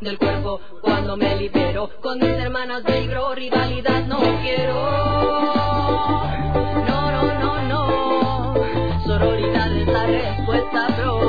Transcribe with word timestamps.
del 0.00 0.18
cuerpo 0.18 0.60
cuando 0.80 1.16
me 1.16 1.36
libero. 1.36 1.90
Con 2.00 2.18
mis 2.18 2.30
hermanas 2.30 2.82
vibro, 2.84 3.34
rivalidad 3.34 4.06
no 4.06 4.18
quiero. 4.42 4.74
No, 6.86 7.10
no, 7.12 7.40
no, 7.40 7.62
no. 7.68 9.04
Sororidad 9.04 9.72
es 9.76 9.86
la 9.86 10.06
respuesta, 10.06 10.88
bro. 10.96 11.24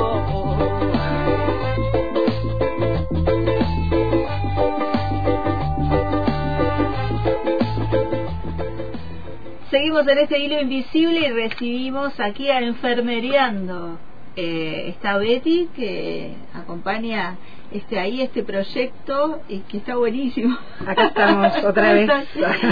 Seguimos 9.70 10.06
en 10.08 10.18
este 10.18 10.38
hilo 10.38 10.60
invisible 10.60 11.28
y 11.28 11.32
recibimos 11.32 12.18
aquí 12.20 12.48
a 12.50 12.60
Enfermeriando. 12.60 13.98
Eh, 14.36 14.88
está 14.88 15.16
Betty 15.16 15.68
que 15.74 16.34
acompaña 16.52 17.38
este 17.76 17.98
ahí 17.98 18.20
este 18.22 18.42
proyecto 18.42 19.40
y 19.48 19.60
que 19.60 19.78
está 19.78 19.96
buenísimo. 19.96 20.56
Acá 20.86 21.06
estamos 21.06 21.64
otra 21.64 21.92
vez. 21.92 22.10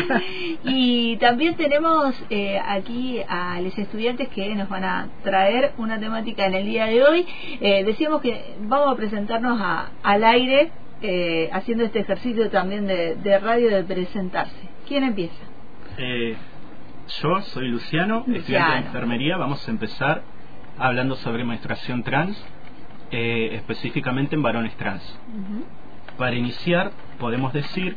y 0.65 1.17
también 1.19 1.55
tenemos 1.57 2.15
eh, 2.31 2.59
aquí 2.59 3.21
a 3.29 3.61
los 3.61 3.77
estudiantes 3.79 4.29
que 4.29 4.55
nos 4.55 4.69
van 4.69 4.85
a 4.85 5.09
traer 5.23 5.73
una 5.79 5.99
temática 5.99 6.47
en 6.47 6.55
el 6.55 6.67
día 6.67 6.87
de 6.87 7.03
hoy. 7.05 7.27
Eh, 7.61 7.85
decíamos 7.85 8.21
que 8.21 8.57
vamos 8.61 8.93
a 8.93 8.97
presentarnos 8.97 9.61
a, 9.61 9.91
al 10.03 10.25
aire 10.25 10.71
eh, 11.03 11.51
haciendo 11.53 11.85
este 11.85 12.01
ejercicio 12.01 12.51
también 12.51 12.87
de, 12.87 13.17
de 13.17 13.39
radio 13.39 13.69
de 13.71 13.85
presentarse. 13.85 14.69
¿Quién 14.89 15.05
empieza? 15.05 15.35
Eh, 15.99 16.37
yo 17.23 17.41
soy 17.43 17.69
Luciano, 17.69 18.21
estudiante 18.21 18.39
Luciano. 18.41 18.73
de 18.73 18.79
enfermería. 18.79 19.37
Vamos 19.37 19.67
a 19.67 19.71
empezar 19.71 20.23
hablando 20.79 21.15
sobre 21.17 21.45
menstruación 21.45 22.03
trans, 22.03 22.43
eh, 23.11 23.51
específicamente 23.53 24.35
en 24.35 24.43
varones 24.43 24.75
trans. 24.77 25.03
Para 26.19 26.37
iniciar, 26.37 26.93
podemos 27.19 27.53
decir 27.53 27.97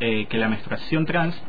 eh, 0.00 0.26
que 0.26 0.38
la 0.38 0.48
menstruación 0.48 1.06
trans, 1.06 1.40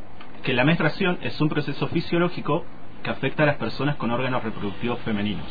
que 0.44 0.54
la 0.54 0.64
menstruación 0.64 1.18
es 1.22 1.40
un 1.42 1.50
proceso 1.50 1.88
fisiológico 1.88 2.66
que 3.04 3.10
afecta 3.10 3.44
a 3.44 3.46
las 3.46 3.58
personas 3.58 3.96
con 3.96 4.12
órganos 4.12 4.44
reproductivos 4.44 5.00
femeninos. 5.00 5.46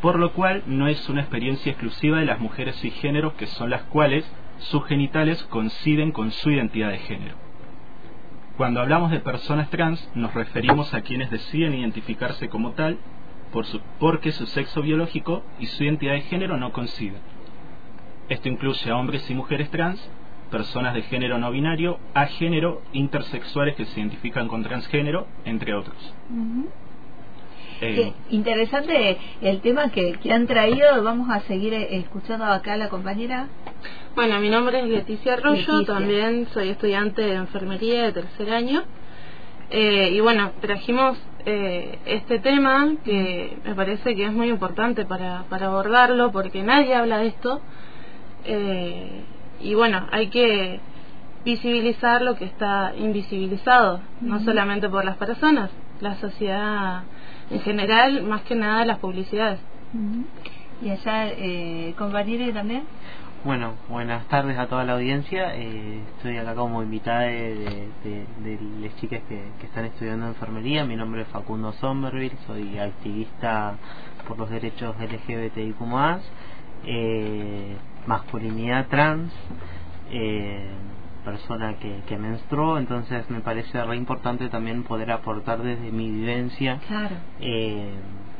Por 0.00 0.18
lo 0.18 0.32
cual 0.32 0.62
no 0.66 0.86
es 0.86 1.08
una 1.08 1.22
experiencia 1.22 1.72
exclusiva 1.72 2.18
de 2.18 2.26
las 2.26 2.38
mujeres 2.38 2.76
cisgéneros 2.80 3.34
que 3.34 3.46
son 3.46 3.70
las 3.70 3.82
cuales 3.84 4.30
sus 4.58 4.84
genitales 4.86 5.42
coinciden 5.44 6.12
con 6.12 6.30
su 6.30 6.50
identidad 6.50 6.90
de 6.90 6.98
género. 6.98 7.34
Cuando 8.56 8.80
hablamos 8.80 9.10
de 9.10 9.20
personas 9.20 9.70
trans 9.70 10.10
nos 10.14 10.34
referimos 10.34 10.92
a 10.94 11.02
quienes 11.02 11.30
deciden 11.30 11.74
identificarse 11.74 12.48
como 12.48 12.72
tal 12.72 12.98
por 13.52 13.64
su- 13.66 13.80
porque 13.98 14.32
su 14.32 14.46
sexo 14.46 14.82
biológico 14.82 15.44
y 15.58 15.66
su 15.66 15.84
identidad 15.84 16.12
de 16.12 16.22
género 16.22 16.56
no 16.56 16.72
coinciden. 16.72 17.20
Esto 18.28 18.48
incluye 18.48 18.90
a 18.90 18.96
hombres 18.96 19.28
y 19.30 19.34
mujeres 19.34 19.70
trans, 19.70 19.98
personas 20.50 20.94
de 20.94 21.02
género 21.02 21.38
no 21.38 21.50
binario, 21.50 21.98
agénero, 22.14 22.82
intersexuales 22.92 23.74
que 23.76 23.84
se 23.86 24.00
identifican 24.00 24.48
con 24.48 24.62
transgénero, 24.62 25.26
entre 25.44 25.74
otros. 25.74 25.96
Eh, 27.80 28.12
interesante 28.30 29.18
el 29.40 29.60
tema 29.60 29.90
que, 29.90 30.14
que 30.14 30.32
han 30.32 30.46
traído. 30.46 31.02
Vamos 31.04 31.30
a 31.30 31.40
seguir 31.42 31.72
eh, 31.74 31.96
escuchando 31.98 32.44
acá 32.44 32.72
a 32.74 32.76
la 32.76 32.88
compañera. 32.88 33.46
Bueno, 34.16 34.40
mi 34.40 34.48
nombre 34.50 34.80
es 34.80 34.86
Leticia 34.88 35.34
Arroyo, 35.34 35.54
Leticia. 35.74 35.86
también 35.94 36.48
soy 36.52 36.70
estudiante 36.70 37.22
de 37.22 37.34
enfermería 37.34 38.02
de 38.04 38.12
tercer 38.12 38.50
año. 38.52 38.82
Eh, 39.70 40.12
y 40.14 40.20
bueno, 40.20 40.52
trajimos 40.60 41.18
eh, 41.44 41.98
este 42.06 42.38
tema 42.38 42.94
que 43.04 43.58
me 43.64 43.74
parece 43.74 44.14
que 44.14 44.24
es 44.24 44.32
muy 44.32 44.48
importante 44.48 45.04
para, 45.04 45.44
para 45.48 45.66
abordarlo 45.66 46.32
porque 46.32 46.62
nadie 46.62 46.94
habla 46.94 47.18
de 47.18 47.26
esto. 47.28 47.60
Eh, 48.44 49.24
y 49.60 49.74
bueno, 49.74 50.06
hay 50.10 50.28
que 50.28 50.80
visibilizar 51.44 52.22
lo 52.22 52.36
que 52.36 52.44
está 52.44 52.92
invisibilizado, 52.96 54.00
no 54.20 54.40
solamente 54.40 54.88
por 54.88 55.04
las 55.04 55.16
personas, 55.16 55.70
la 56.00 56.16
sociedad 56.16 57.02
en 57.50 57.60
general, 57.60 58.22
más 58.22 58.42
que 58.42 58.54
nada 58.54 58.84
las 58.84 58.98
publicidades. 58.98 59.60
Y 60.82 60.90
allá, 60.90 61.28
eh, 61.28 61.94
compañera 61.96 62.52
también. 62.52 62.84
Bueno, 63.48 63.76
buenas 63.88 64.28
tardes 64.28 64.58
a 64.58 64.66
toda 64.66 64.84
la 64.84 64.92
audiencia. 64.92 65.56
Eh, 65.56 66.02
estoy 66.18 66.36
acá 66.36 66.54
como 66.54 66.82
invitada 66.82 67.20
de, 67.22 67.54
de, 68.04 68.26
de- 68.44 68.58
de 68.58 68.58
las 68.86 68.94
chicas 68.96 69.22
que, 69.26 69.42
que 69.58 69.64
están 69.66 69.86
estudiando 69.86 70.26
enfermería. 70.26 70.84
Mi 70.84 70.96
nombre 70.96 71.22
es 71.22 71.28
Facundo 71.28 71.72
Somerville, 71.72 72.36
soy 72.46 72.78
activista 72.78 73.78
por 74.26 74.36
los 74.38 74.50
derechos 74.50 74.94
LGBTIQ+, 75.00 75.78
eh, 76.84 77.74
masculinidad 78.06 78.86
trans, 78.88 79.32
eh, 80.10 80.68
persona 81.24 81.76
que, 81.80 82.02
que 82.06 82.18
menstruó, 82.18 82.76
entonces 82.76 83.30
me 83.30 83.40
parece 83.40 83.82
re 83.82 83.96
importante 83.96 84.50
también 84.50 84.82
poder 84.82 85.10
aportar 85.10 85.62
desde 85.62 85.90
mi 85.90 86.10
vivencia 86.10 86.80
Claro. 86.86 87.16
eh, 87.40 87.94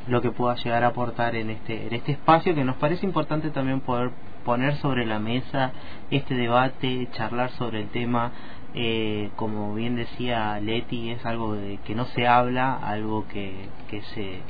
lo 0.06 0.20
que 0.20 0.32
pueda 0.32 0.54
llegar 0.56 0.84
a 0.84 0.88
aportar 0.88 1.34
en 1.34 1.48
este 1.48 1.86
en 1.86 1.94
este 1.94 2.12
espacio 2.12 2.54
que 2.54 2.64
nos 2.64 2.76
parece 2.76 3.06
importante 3.06 3.50
también 3.50 3.80
poder 3.80 4.10
poner 4.48 4.76
sobre 4.76 5.04
la 5.04 5.18
mesa 5.18 5.72
este 6.10 6.34
debate 6.34 7.06
charlar 7.12 7.50
sobre 7.58 7.82
el 7.82 7.88
tema 7.90 8.32
eh, 8.72 9.28
como 9.36 9.74
bien 9.74 9.94
decía 9.94 10.58
Leti 10.58 11.10
es 11.10 11.26
algo 11.26 11.52
de 11.52 11.76
que 11.84 11.94
no 11.94 12.06
se 12.06 12.26
habla 12.26 12.74
algo 12.74 13.28
que, 13.28 13.68
que 13.90 14.00
se 14.14 14.40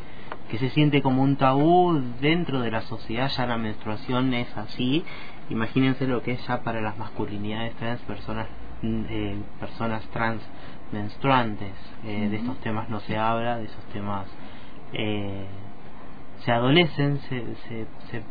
que 0.49 0.59
se 0.59 0.71
siente 0.71 1.03
como 1.03 1.25
un 1.25 1.35
tabú 1.35 2.01
dentro 2.21 2.61
de 2.61 2.71
la 2.71 2.83
sociedad 2.83 3.29
ya 3.37 3.47
la 3.47 3.59
menstruación 3.59 4.33
es 4.35 4.57
así. 4.57 5.05
Imagínense 5.51 6.07
lo 6.07 6.23
que 6.23 6.33
es 6.33 6.47
ya 6.47 6.63
para 6.63 6.81
las 6.81 6.97
masculinidades 6.97 7.75
trans 7.75 8.01
personas 8.03 8.47
mm, 8.83 9.03
eh, 9.11 9.37
personas 9.59 10.03
trans 10.13 10.41
menstruantes 10.93 11.75
eh, 12.07 12.29
de 12.31 12.37
estos 12.37 12.57
temas 12.61 12.89
no 12.89 13.01
se 13.01 13.19
habla 13.19 13.59
de 13.59 13.65
esos 13.65 13.85
temas 13.93 14.27
eh, 14.93 15.45
se 16.45 16.53
adolecen, 16.53 17.19
se, 17.29 17.41
se, 17.69 17.87
se, 18.11 18.23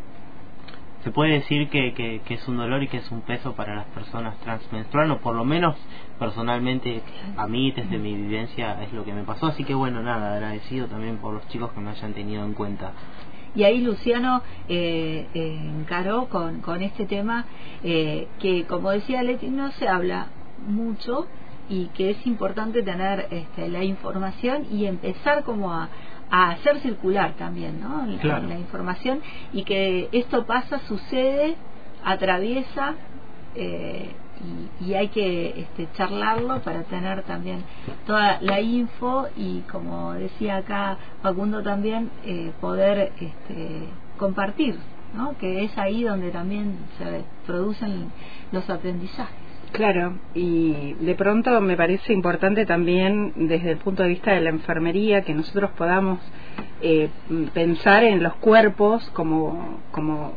se 1.04 1.12
puede 1.12 1.34
decir 1.34 1.70
que, 1.70 1.94
que, 1.94 2.34
es 2.34 2.48
un 2.48 2.58
dolor 2.58 2.84
y 2.84 2.88
que 2.88 2.98
es 2.98 3.12
un 3.12 3.22
peso 3.22 3.54
para 3.54 3.76
las 3.76 3.86
personas 3.88 4.38
transmenstruales, 4.40 5.18
o 5.18 5.20
por 5.20 5.36
lo 5.36 5.46
menos 5.46 5.76
personalmente 6.20 7.02
a 7.36 7.48
mí 7.48 7.72
desde 7.72 7.98
mi 7.98 8.16
vivencia 8.16 8.84
es 8.84 8.92
lo 8.94 9.06
que 9.06 9.14
me 9.14 9.24
pasó, 9.24 9.48
así 9.48 9.64
que 9.64 9.74
bueno, 9.74 10.02
nada, 10.02 10.34
agradecido 10.36 10.88
también 10.88 11.18
por 11.18 11.34
los 11.34 11.48
chicos 11.50 11.72
que 11.72 11.80
me 11.80 11.92
hayan 11.92 12.14
tenido 12.14 12.44
en 12.44 12.54
cuenta. 12.54 12.92
Y 13.56 13.64
ahí 13.64 13.82
Luciano 13.82 14.42
eh, 14.68 15.28
encaró 15.34 16.28
con, 16.30 16.62
con 16.62 16.82
este 16.82 17.06
tema 17.06 17.46
eh, 17.84 18.28
que, 18.40 18.66
como 18.66 18.92
decía 18.92 19.24
Leti, 19.24 19.50
no 19.50 19.72
se 19.72 19.88
habla 19.88 20.28
mucho 20.68 21.28
y 21.70 21.88
que 21.88 22.12
es 22.12 22.28
importante 22.28 22.84
tener 22.84 23.28
este, 23.32 23.68
la 23.70 23.84
información 23.84 24.66
y 24.72 24.86
empezar 24.86 25.44
como 25.44 25.74
a, 25.74 25.90
a 26.30 26.52
hacer 26.52 26.80
circular 26.80 27.34
también 27.34 27.80
¿no? 27.82 28.06
la, 28.06 28.20
Claro. 28.20 28.48
la 28.48 28.58
información 28.58 29.22
y 29.54 29.64
que 29.64 30.10
esto 30.12 30.46
pasa, 30.46 30.80
sucede, 30.88 31.56
atraviesa 32.04 32.96
eh, 33.56 34.12
y, 34.82 34.86
y 34.86 34.94
hay 34.94 35.08
que 35.08 35.62
este, 35.62 35.88
charlarlo 35.94 36.62
para 36.62 36.84
tener 36.84 37.24
también 37.24 37.64
toda 38.06 38.40
la 38.42 38.62
info 38.62 39.28
y 39.36 39.62
como 39.62 40.14
decía 40.14 40.58
acá 40.58 40.98
Facundo 41.24 41.64
también 41.64 42.12
eh, 42.24 42.52
poder 42.62 43.14
este, 43.20 43.88
compartir 44.18 44.78
¿no? 45.16 45.36
que 45.38 45.64
es 45.64 45.76
ahí 45.78 46.04
donde 46.04 46.30
también 46.30 46.78
se 46.98 47.24
producen 47.48 48.12
los 48.52 48.70
aprendizajes 48.70 49.47
Claro, 49.72 50.14
y 50.34 50.94
de 51.02 51.16
pronto 51.16 51.60
me 51.62 51.76
parece 51.76 52.14
importante 52.14 52.66
también 52.66 53.34
desde 53.36 53.72
el 53.72 53.78
punto 53.78 54.04
de 54.04 54.10
vista 54.10 54.32
de 54.34 54.42
la 54.42 54.50
enfermería 54.50 55.22
que 55.22 55.34
nosotros 55.34 55.72
podamos 55.78 56.20
eh, 56.82 57.10
pensar 57.54 58.04
en 58.04 58.24
los 58.24 58.36
cuerpos 58.36 59.08
como, 59.12 59.80
como 59.92 60.34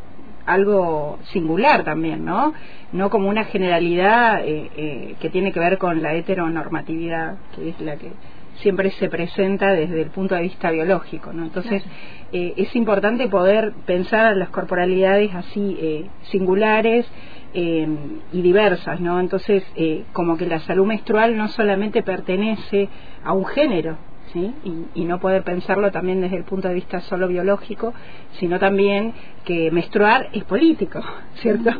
algo 0.47 1.19
singular 1.33 1.85
también, 1.85 2.25
¿no? 2.25 2.53
No 2.93 3.09
como 3.09 3.29
una 3.29 3.45
generalidad 3.45 4.45
eh, 4.45 4.71
eh, 4.77 5.15
que 5.21 5.31
tiene 5.31 5.53
que 5.53 5.61
ver 5.61 5.79
con 5.79 6.03
la 6.03 6.15
heteronormatividad, 6.15 7.37
que 7.55 7.71
es 7.71 7.81
la 7.81 7.97
que 7.97 8.11
siempre 8.57 8.91
se 8.91 9.09
presenta 9.09 9.73
desde 9.73 10.03
el 10.03 10.11
punto 10.11 10.35
de 10.35 10.43
vista 10.43 10.71
biológico, 10.71 11.33
¿no? 11.33 11.45
Entonces, 11.45 11.83
es 12.33 12.77
importante 12.77 13.27
poder 13.27 13.73
pensar 13.87 14.37
las 14.37 14.51
corporalidades 14.51 15.35
así 15.35 15.79
eh, 15.81 16.07
singulares 16.25 17.07
eh, 17.55 17.89
y 18.33 18.43
diversas, 18.43 19.01
¿no? 19.01 19.21
Entonces, 19.21 19.65
eh, 19.77 20.05
como 20.13 20.37
que 20.37 20.47
la 20.47 20.61
salud 20.61 20.87
menstrual 20.87 21.37
no 21.37 21.49
solamente 21.49 22.03
pertenece 22.03 22.89
a 23.25 23.33
un 23.33 23.45
género, 23.45 23.97
¿sí? 24.33 24.55
Y, 24.95 25.05
no 25.05 25.19
poder 25.19 25.43
pensarlo 25.43 25.91
también 25.91 26.21
desde 26.21 26.37
el 26.37 26.45
punto 26.45 26.69
de 26.69 26.75
vista 26.75 27.01
solo 27.01 27.27
biológico, 27.27 27.93
sino 28.39 28.59
también 28.59 29.13
que 29.45 29.71
menstruar 29.71 30.29
es 30.33 30.45
político, 30.45 31.01
¿cierto? 31.37 31.71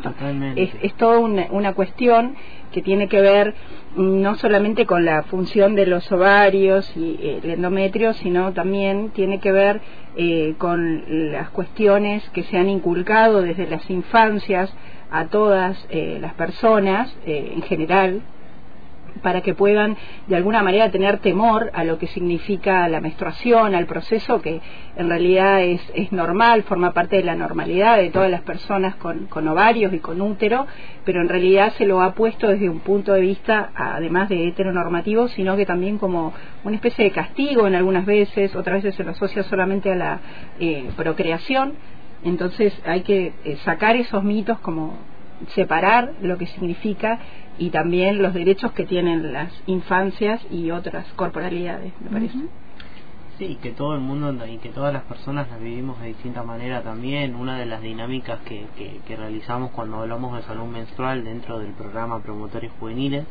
Es, 0.55 0.71
es 0.81 0.93
toda 0.95 1.19
una, 1.19 1.47
una 1.51 1.73
cuestión 1.73 2.35
que 2.71 2.81
tiene 2.81 3.07
que 3.07 3.21
ver 3.21 3.53
no 3.95 4.35
solamente 4.35 4.85
con 4.85 5.03
la 5.03 5.23
función 5.23 5.75
de 5.75 5.85
los 5.85 6.09
ovarios 6.11 6.91
y 6.95 7.19
eh, 7.21 7.39
el 7.43 7.49
endometrio, 7.51 8.13
sino 8.13 8.53
también 8.53 9.09
tiene 9.09 9.39
que 9.39 9.51
ver 9.51 9.81
eh, 10.15 10.55
con 10.57 11.31
las 11.31 11.49
cuestiones 11.49 12.27
que 12.29 12.43
se 12.43 12.57
han 12.57 12.69
inculcado 12.69 13.41
desde 13.41 13.67
las 13.67 13.89
infancias 13.89 14.73
a 15.11 15.25
todas 15.25 15.77
eh, 15.89 16.17
las 16.21 16.33
personas 16.33 17.13
en 17.25 17.61
general, 17.63 18.21
para 19.21 19.41
que 19.41 19.53
puedan 19.53 19.97
de 20.27 20.35
alguna 20.35 20.63
manera 20.63 20.89
tener 20.89 21.19
temor 21.19 21.69
a 21.73 21.83
lo 21.83 21.97
que 21.97 22.07
significa 22.07 22.87
la 22.87 23.01
menstruación, 23.01 23.75
al 23.75 23.85
proceso 23.85 24.41
que 24.41 24.61
en 24.95 25.09
realidad 25.09 25.61
es, 25.61 25.81
es 25.93 26.11
normal, 26.11 26.63
forma 26.63 26.93
parte 26.93 27.17
de 27.17 27.23
la 27.23 27.35
normalidad 27.35 27.97
de 27.97 28.09
todas 28.09 28.31
las 28.31 28.41
personas 28.41 28.95
con, 28.95 29.27
con, 29.27 29.47
ovarios 29.47 29.93
y 29.93 29.99
con 29.99 30.21
útero, 30.21 30.67
pero 31.05 31.21
en 31.21 31.29
realidad 31.29 31.73
se 31.73 31.85
lo 31.85 32.01
ha 32.01 32.13
puesto 32.13 32.47
desde 32.47 32.69
un 32.69 32.79
punto 32.79 33.13
de 33.13 33.21
vista, 33.21 33.71
además 33.75 34.29
de 34.29 34.47
heteronormativo, 34.47 35.27
sino 35.27 35.55
que 35.55 35.65
también 35.65 35.97
como 35.97 36.33
una 36.63 36.75
especie 36.75 37.05
de 37.05 37.11
castigo 37.11 37.67
en 37.67 37.75
algunas 37.75 38.05
veces, 38.05 38.55
otras 38.55 38.83
veces 38.83 38.95
se 38.95 39.03
lo 39.03 39.11
asocia 39.11 39.43
solamente 39.43 39.91
a 39.91 39.95
la 39.95 40.19
eh, 40.59 40.89
procreación. 40.95 41.73
Entonces 42.23 42.73
hay 42.85 43.01
que 43.01 43.33
eh, 43.43 43.57
sacar 43.63 43.95
esos 43.95 44.23
mitos 44.23 44.59
como 44.59 44.95
separar 45.55 46.13
lo 46.21 46.37
que 46.37 46.45
significa 46.47 47.19
y 47.57 47.69
también 47.69 48.21
los 48.21 48.33
derechos 48.33 48.71
que 48.73 48.85
tienen 48.85 49.33
las 49.33 49.51
infancias 49.65 50.41
y 50.51 50.71
otras 50.71 51.05
corporalidades, 51.15 51.93
me 52.01 52.09
parece. 52.09 52.37
Sí, 53.37 53.57
que 53.61 53.71
todo 53.71 53.95
el 53.95 54.01
mundo 54.01 54.45
y 54.45 54.57
que 54.57 54.69
todas 54.69 54.93
las 54.93 55.03
personas 55.03 55.49
las 55.49 55.59
vivimos 55.59 55.99
de 55.99 56.09
distinta 56.09 56.43
manera 56.43 56.83
también. 56.83 57.35
Una 57.35 57.57
de 57.57 57.65
las 57.65 57.81
dinámicas 57.81 58.39
que, 58.41 58.67
que, 59.07 59.15
realizamos 59.15 59.71
cuando 59.71 59.97
hablamos 59.97 60.35
de 60.35 60.43
salud 60.43 60.65
menstrual 60.65 61.23
dentro 61.23 61.57
del 61.57 61.71
programa 61.71 62.21
Promotores 62.21 62.71
Juveniles 62.79 63.25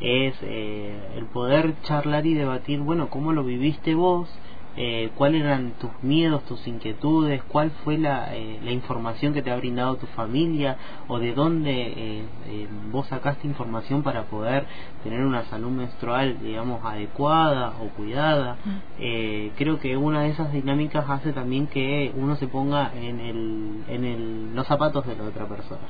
es 0.00 0.34
eh, 0.42 0.98
el 1.16 1.26
poder 1.26 1.74
charlar 1.82 2.24
y 2.24 2.32
debatir, 2.32 2.80
bueno, 2.80 3.08
cómo 3.10 3.32
lo 3.32 3.44
viviste 3.44 3.94
vos, 3.94 4.28
eh, 4.76 5.10
cuáles 5.14 5.42
eran 5.42 5.72
tus 5.80 5.90
miedos, 6.02 6.44
tus 6.44 6.66
inquietudes, 6.66 7.42
cuál 7.44 7.70
fue 7.82 7.96
la, 7.96 8.36
eh, 8.36 8.60
la, 8.62 8.72
información 8.72 9.32
que 9.32 9.40
te 9.40 9.50
ha 9.50 9.56
brindado 9.56 9.96
tu 9.96 10.06
familia 10.08 10.76
o 11.08 11.18
de 11.18 11.32
dónde 11.32 11.70
eh, 11.72 12.24
eh, 12.48 12.68
vos 12.92 13.06
sacaste 13.06 13.46
información 13.46 14.02
para 14.02 14.24
poder 14.24 14.66
tener 15.02 15.24
una 15.24 15.44
salud 15.44 15.70
menstrual, 15.70 16.38
digamos, 16.42 16.84
adecuada 16.84 17.72
o 17.80 17.88
cuidada. 17.96 18.56
Mm. 18.64 19.56
creo 19.56 19.80
que 19.80 19.96
una 19.96 20.22
de 20.22 20.30
esas 20.30 20.52
dinámicas 20.52 21.08
hace 21.08 21.32
también 21.32 21.66
que 21.66 22.12
uno 22.14 22.36
se 22.36 22.46
ponga 22.46 22.92
en, 22.94 23.20
el, 23.20 23.84
en 23.88 24.04
el, 24.04 24.54
los 24.54 24.66
zapatos 24.66 25.06
de 25.06 25.16
la 25.16 25.24
otra 25.24 25.46
persona. 25.46 25.86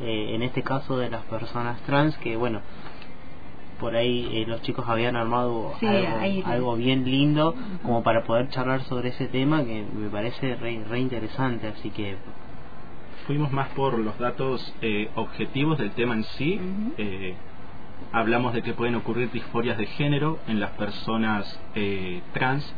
en 0.00 0.42
este 0.42 0.62
caso 0.62 0.98
de 0.98 1.10
las 1.10 1.24
personas 1.24 1.80
trans, 1.82 2.16
que 2.18 2.36
bueno, 2.36 2.60
por 3.80 3.96
ahí 3.96 4.28
eh, 4.32 4.44
los 4.46 4.60
chicos 4.62 4.84
habían 4.86 5.16
armado 5.16 5.74
algo, 6.44 6.76
bien 6.76 7.04
lindo 7.04 7.54
como 7.82 8.02
para 8.02 8.22
poder 8.24 8.50
charlar 8.50 8.82
sobre 8.84 9.08
ese 9.08 9.26
tema 9.26 9.64
que 9.64 9.82
me 9.82 10.08
parece 10.10 10.54
re, 10.56 11.00
interesante, 11.00 11.66
así 11.66 11.90
que... 11.90 12.16
Fuimos 13.26 13.50
más 13.52 13.68
por 13.70 13.98
los 13.98 14.18
datos 14.18 14.74
eh, 14.82 15.08
objetivos 15.14 15.78
del 15.78 15.92
tema 15.92 16.14
en 16.14 16.24
sí. 16.24 16.60
Eh, 16.98 17.34
hablamos 18.12 18.52
de 18.54 18.62
que 18.62 18.74
pueden 18.74 18.96
ocurrir 18.96 19.30
disforias 19.30 19.78
de 19.78 19.86
género 19.86 20.38
en 20.48 20.58
las 20.58 20.70
personas 20.70 21.60
trans, 22.32 22.74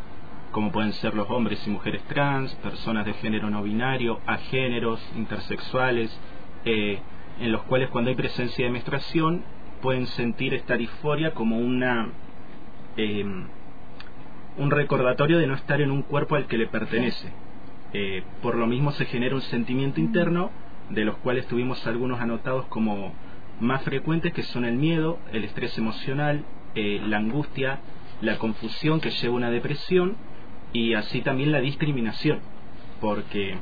como 0.51 0.71
pueden 0.71 0.93
ser 0.95 1.15
los 1.15 1.31
hombres 1.31 1.67
y 1.67 1.71
mujeres 1.71 2.03
trans, 2.03 2.55
personas 2.57 3.07
de 3.07 3.15
género 3.15 3.49
no 3.49 3.63
binario, 3.63 4.21
agéneros, 4.27 5.01
intersexuales, 5.17 6.15
en 6.65 7.53
los 7.53 7.63
cuales 7.63 7.89
cuando 7.89 8.11
hay 8.11 8.17
presencia 8.17 8.67
de 8.67 8.71
menstruación 8.71 9.43
pueden 9.83 10.07
sentir 10.07 10.55
esta 10.55 10.77
disforia 10.77 11.35
como 11.35 11.59
una 11.59 12.09
eh, 12.97 13.25
un 14.57 14.71
recordatorio 14.71 15.39
de 15.39 15.47
no 15.47 15.55
estar 15.55 15.81
en 15.81 15.91
un 15.91 16.03
cuerpo 16.03 16.37
al 16.37 16.47
que 16.47 16.57
le 16.59 16.67
pertenece. 16.67 17.29
Eh, 17.93 18.23
por 18.41 18.55
lo 18.55 18.67
mismo 18.67 18.93
se 18.93 19.07
genera 19.07 19.35
un 19.35 19.43
sentimiento 19.43 20.01
interno, 20.01 20.51
de 20.91 21.05
los 21.05 21.17
cuales 21.19 21.47
tuvimos 21.47 21.87
algunos 21.87 22.21
anotados 22.21 22.67
como 22.67 23.13
más 23.61 23.83
frecuentes, 23.83 24.33
que 24.33 24.43
son 24.43 24.65
el 24.65 24.77
miedo, 24.77 25.19
el 25.33 25.45
estrés 25.45 25.77
emocional, 25.79 26.45
eh, 26.75 27.01
la 27.07 27.19
angustia, 27.19 27.81
la 28.21 28.39
confusión 28.39 29.01
que 29.01 29.11
lleva 29.11 29.35
a 29.35 29.37
una 29.37 29.51
depresión 29.51 30.17
y 30.73 30.95
así 30.95 31.23
también 31.23 31.51
la 31.51 31.61
discriminación, 31.61 32.41
porque 33.01 33.57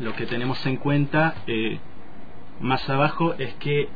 lo 0.00 0.14
que 0.14 0.26
tenemos 0.26 0.64
en 0.66 0.76
cuenta 0.76 1.34
más 2.60 2.88
abajo 2.88 3.34
es 3.38 3.52
que 3.54 3.88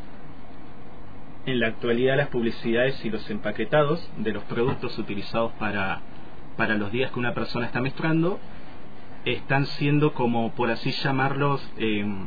en 1.46 1.60
la 1.60 1.68
actualidad 1.68 2.16
las 2.16 2.28
publicidades 2.28 3.02
y 3.04 3.10
los 3.10 3.28
empaquetados 3.30 4.06
de 4.18 4.32
los 4.32 4.42
productos 4.44 4.98
utilizados 4.98 5.52
para, 5.52 6.00
para 6.56 6.74
los 6.74 6.90
días 6.92 7.12
que 7.12 7.18
una 7.18 7.34
persona 7.34 7.66
está 7.66 7.80
menstruando 7.80 8.38
están 9.24 9.66
siendo 9.66 10.12
como 10.12 10.52
por 10.52 10.70
así 10.70 10.90
llamarlos 10.90 11.66
em, 11.78 12.26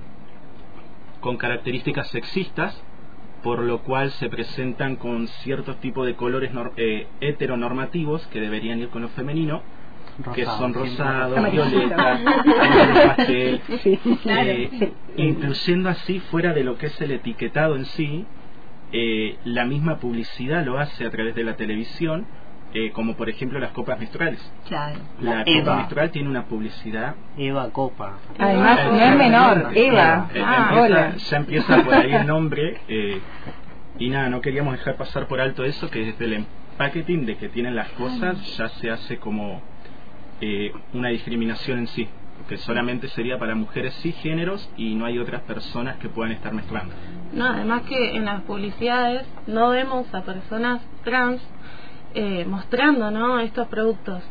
con 1.19 1.38
características 1.38 2.10
sexistas 2.10 2.81
por 3.43 3.60
lo 3.60 3.84
cual 3.84 4.12
se 4.12 4.29
presentan 4.29 4.96
con 4.96 5.27
ciertos 5.27 5.79
tipos 5.79 6.05
de 6.05 6.15
colores 6.15 6.51
eh, 6.77 7.08
heteronormativos 7.22 8.25
que 8.27 8.41
deberían 8.41 8.79
ir 8.79 8.89
con 8.89 9.01
lo 9.01 9.10
femenino 9.10 9.62
que 10.34 10.46
son 10.46 10.74
rosados, 10.74 11.51
violetas, 11.51 12.22
pastel, 13.15 13.62
eh, 14.25 14.91
incluyendo 15.15 15.88
así 15.88 16.20
fuera 16.20 16.53
de 16.53 16.65
lo 16.65 16.77
que 16.77 16.88
es 16.88 17.01
el 17.01 17.12
etiquetado 17.12 17.77
en 17.77 17.86
sí, 17.86 18.25
eh, 18.91 19.38
la 19.46 19.65
misma 19.65 19.98
publicidad 19.98 20.65
lo 20.65 20.79
hace 20.79 21.05
a 21.05 21.12
través 21.12 21.36
de 21.36 21.43
la 21.43 21.55
televisión, 21.55 22.25
eh, 22.74 22.91
como 22.91 23.15
por 23.15 23.29
ejemplo 23.29 23.60
las 23.60 23.72
copas 23.72 24.00
menstruales. 24.00 24.39
La, 25.22 25.43
copa 25.46 25.75
menstrual 25.75 26.12
tiene 26.12 26.29
una 26.29 26.46
publicidad. 26.46 27.15
Eva 27.38 27.69
Copa. 27.72 28.17
Además, 28.38 28.79
no 28.86 29.00
es 29.00 29.15
menor, 29.15 29.72
Eva. 29.75 30.29
Eh, 30.34 30.41
ah, 30.43 31.13
ya 31.17 31.38
empieza 31.38 31.84
por 31.84 31.93
ahí 31.93 32.13
el 32.13 32.27
nombre. 32.27 32.79
y 33.98 34.10
nada, 34.10 34.29
no 34.29 34.41
queríamos 34.41 34.74
dejar 34.74 34.96
pasar 34.96 35.27
por 35.27 35.41
alto 35.41 35.63
eso, 35.63 35.89
que 35.89 36.05
desde 36.05 36.25
el 36.25 36.34
empaqueting 36.34 37.25
de 37.25 37.38
que 37.38 37.50
tienen 37.50 37.75
las 37.75 37.89
cosas 37.89 38.58
ya 38.58 38.69
se 38.69 38.89
hace 38.89 39.17
como 39.17 39.62
una 40.93 41.10
discriminación 41.10 41.79
en 41.79 41.88
sí 41.88 42.10
que 42.48 42.58
solamente 42.58 43.08
sería 43.10 43.38
para 43.38 43.55
mujeres 43.55 43.96
cisgéneros 44.01 44.69
y 44.77 44.96
no 44.96 45.05
hay 45.05 45.17
otras 45.19 45.41
personas 45.41 45.98
que 45.98 46.10
puedan 46.10 46.31
estar 46.31 46.53
mezclando. 46.53 46.93
No, 47.34 47.46
además 47.46 47.84
que 47.84 48.15
en 48.15 48.25
las 48.25 48.41
publicidades 48.41 49.25
no 49.48 49.69
vemos 49.69 50.13
a 50.13 50.22
personas 50.22 50.81
trans 51.03 51.41
eh, 52.13 52.46
mostrando 52.46 53.12
¿no? 53.12 53.39
estos 53.39 53.67
productos. 53.67 54.24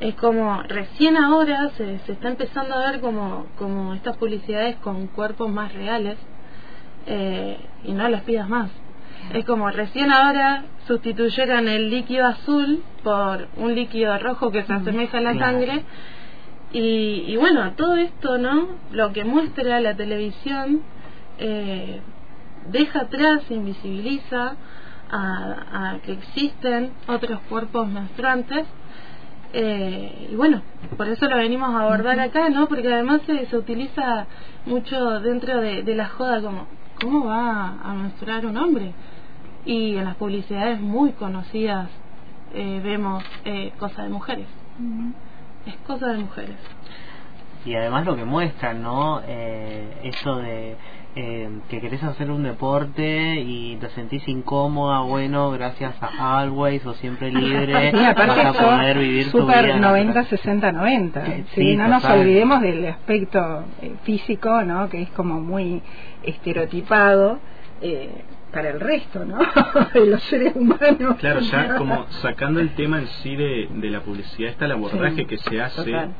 Es 0.00 0.14
como 0.14 0.62
recién 0.62 1.16
ahora 1.16 1.70
se, 1.76 1.98
se 2.00 2.12
está 2.12 2.28
empezando 2.28 2.74
a 2.74 2.90
ver 2.90 3.00
como, 3.00 3.46
como 3.58 3.94
estas 3.94 4.16
publicidades 4.16 4.76
con 4.76 5.08
cuerpos 5.08 5.50
más 5.50 5.72
reales 5.74 6.16
eh, 7.06 7.58
y 7.84 7.92
no 7.92 8.08
las 8.08 8.22
pidas 8.22 8.48
más. 8.48 8.70
Es 9.32 9.44
como 9.44 9.70
recién 9.70 10.10
ahora 10.10 10.64
sustituyeron 10.86 11.68
el 11.68 11.90
líquido 11.90 12.26
azul 12.26 12.82
por 13.02 13.48
un 13.56 13.74
líquido 13.74 14.18
rojo 14.18 14.50
que 14.50 14.62
se 14.64 14.72
asemeja 14.72 15.18
a 15.18 15.20
la 15.20 15.34
sangre 15.34 15.84
y, 16.72 17.24
y, 17.28 17.36
bueno, 17.36 17.72
todo 17.72 17.96
esto, 17.96 18.38
¿no? 18.38 18.68
Lo 18.92 19.12
que 19.12 19.24
muestra 19.24 19.80
la 19.80 19.94
televisión 19.94 20.80
eh, 21.38 22.00
deja 22.70 23.00
atrás, 23.00 23.42
invisibiliza 23.50 24.56
a, 25.10 25.98
que 26.04 26.12
existen 26.12 26.92
otros 27.06 27.40
cuerpos 27.48 27.88
menstruantes. 27.88 28.66
Eh, 29.52 30.28
y 30.32 30.34
bueno, 30.34 30.62
por 30.96 31.08
eso 31.08 31.28
lo 31.28 31.36
venimos 31.36 31.68
a 31.74 31.80
abordar 31.80 32.18
acá, 32.20 32.48
¿no? 32.48 32.66
Porque 32.68 32.90
además 32.90 33.20
se, 33.26 33.44
se 33.46 33.56
utiliza 33.56 34.26
mucho 34.64 35.20
dentro 35.20 35.60
de, 35.60 35.82
de, 35.82 35.94
la 35.94 36.08
joda 36.08 36.40
como, 36.40 36.66
¿cómo 37.00 37.26
va 37.26 37.76
a 37.82 37.92
menstruar 37.92 38.46
un 38.46 38.56
hombre? 38.56 38.92
Y 39.66 39.96
en 39.96 40.04
las 40.06 40.16
publicidades 40.16 40.80
muy 40.80 41.12
conocidas 41.12 41.90
eh, 42.54 42.80
vemos 42.82 43.22
eh, 43.44 43.72
cosas 43.78 44.04
de 44.04 44.08
mujeres 44.08 44.46
es 45.66 45.76
cosa 45.86 46.08
de 46.08 46.18
mujeres. 46.18 46.56
Y 47.64 47.74
además 47.74 48.04
lo 48.06 48.16
que 48.16 48.24
muestran, 48.24 48.82
¿no? 48.82 49.22
Eh, 49.26 50.00
eso 50.02 50.36
de 50.38 50.76
eh, 51.14 51.48
que 51.68 51.80
querés 51.80 52.02
hacer 52.02 52.30
un 52.30 52.42
deporte 52.42 53.36
y 53.38 53.76
te 53.76 53.90
sentís 53.90 54.26
incómoda, 54.26 55.00
bueno, 55.00 55.50
gracias 55.50 55.94
a 56.00 56.38
Always 56.38 56.84
o 56.86 56.94
Siempre 56.94 57.30
Libre, 57.32 57.90
Sí, 57.92 58.04
aparte 58.04 58.42
vas 58.42 58.58
a 58.58 58.76
poder 58.78 58.98
vivir 58.98 59.30
tu 59.30 59.40
super 59.40 59.66
vida. 59.66 59.76
90, 59.76 60.24
60, 60.24 60.72
90. 60.72 61.26
Sí, 61.26 61.44
Sí, 61.54 61.76
no 61.76 61.86
nos 61.86 62.04
olvidemos 62.04 62.62
del 62.62 62.86
aspecto 62.86 63.64
eh, 63.82 63.94
físico, 64.04 64.62
¿no? 64.62 64.88
Que 64.88 65.02
es 65.02 65.10
como 65.10 65.38
muy 65.38 65.82
estereotipado 66.22 67.38
eh, 67.80 68.10
para 68.52 68.70
el 68.70 68.80
resto, 68.80 69.24
¿no? 69.24 69.38
de 69.94 70.06
los 70.06 70.22
seres 70.24 70.54
humanos. 70.54 71.16
Claro, 71.18 71.40
ya 71.40 71.74
como 71.78 72.06
sacando 72.22 72.60
el 72.60 72.74
tema 72.74 72.98
en 72.98 73.06
sí 73.22 73.34
de, 73.36 73.68
de 73.72 73.90
la 73.90 74.00
publicidad, 74.00 74.50
está 74.50 74.66
el 74.66 74.72
abordaje 74.72 75.16
Sí, 75.16 75.24
que 75.26 75.38
se 75.38 75.60
hace 75.60 75.84
total. 75.84 76.10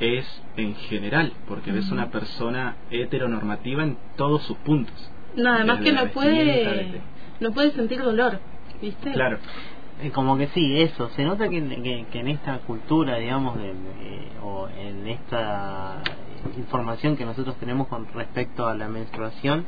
es 0.00 0.42
en 0.56 0.74
general, 0.74 1.32
porque 1.48 1.72
ves 1.72 1.90
una 1.90 2.10
persona 2.10 2.76
heteronormativa 2.90 3.82
en 3.84 3.96
todos 4.16 4.42
sus 4.42 4.56
puntos. 4.58 5.10
No, 5.36 5.52
además 5.52 5.80
que 5.80 5.92
no 5.92 6.06
puede, 6.08 7.00
no 7.40 7.52
puede 7.52 7.70
sentir 7.72 8.02
dolor, 8.02 8.40
¿viste? 8.80 9.12
Claro, 9.12 9.38
Eh, 10.02 10.10
como 10.10 10.36
que 10.36 10.48
sí, 10.48 10.80
eso. 10.82 11.08
Se 11.10 11.24
nota 11.24 11.48
que, 11.48 11.62
que, 11.66 12.04
que 12.12 12.18
en 12.20 12.28
esta 12.28 12.58
cultura, 12.60 13.16
digamos, 13.16 13.56
de, 13.56 13.70
eh, 13.70 14.28
o 14.42 14.68
en 14.68 15.06
esta 15.06 16.02
información 16.58 17.16
que 17.16 17.24
nosotros 17.24 17.56
tenemos 17.58 17.88
con 17.88 18.06
respecto 18.12 18.66
a 18.68 18.74
la 18.74 18.88
menstruación, 18.88 19.64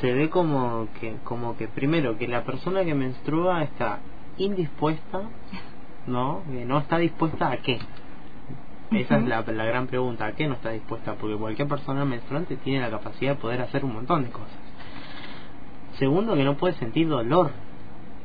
se 0.00 0.12
ve 0.12 0.30
como 0.30 0.88
que, 1.00 1.16
como 1.24 1.56
que 1.56 1.68
primero 1.68 2.18
que 2.18 2.28
la 2.28 2.44
persona 2.44 2.84
que 2.84 2.94
menstrua 2.94 3.62
está 3.62 4.00
indispuesta, 4.38 5.22
¿no? 6.06 6.42
Que 6.50 6.64
no 6.64 6.78
está 6.78 6.98
dispuesta 6.98 7.50
a 7.50 7.56
qué. 7.58 7.78
Esa 8.90 9.16
es 9.16 9.24
la, 9.24 9.42
la 9.42 9.64
gran 9.64 9.86
pregunta, 9.86 10.26
¿a 10.26 10.32
qué 10.32 10.46
no 10.46 10.54
está 10.54 10.70
dispuesta? 10.70 11.14
Porque 11.14 11.36
cualquier 11.36 11.68
persona 11.68 12.04
menstruante 12.04 12.56
tiene 12.56 12.80
la 12.80 12.90
capacidad 12.90 13.34
de 13.34 13.40
poder 13.40 13.60
hacer 13.60 13.84
un 13.84 13.94
montón 13.94 14.24
de 14.24 14.30
cosas. 14.30 14.58
Segundo, 15.98 16.34
que 16.34 16.44
no 16.44 16.56
puede 16.56 16.74
sentir 16.74 17.08
dolor. 17.08 17.50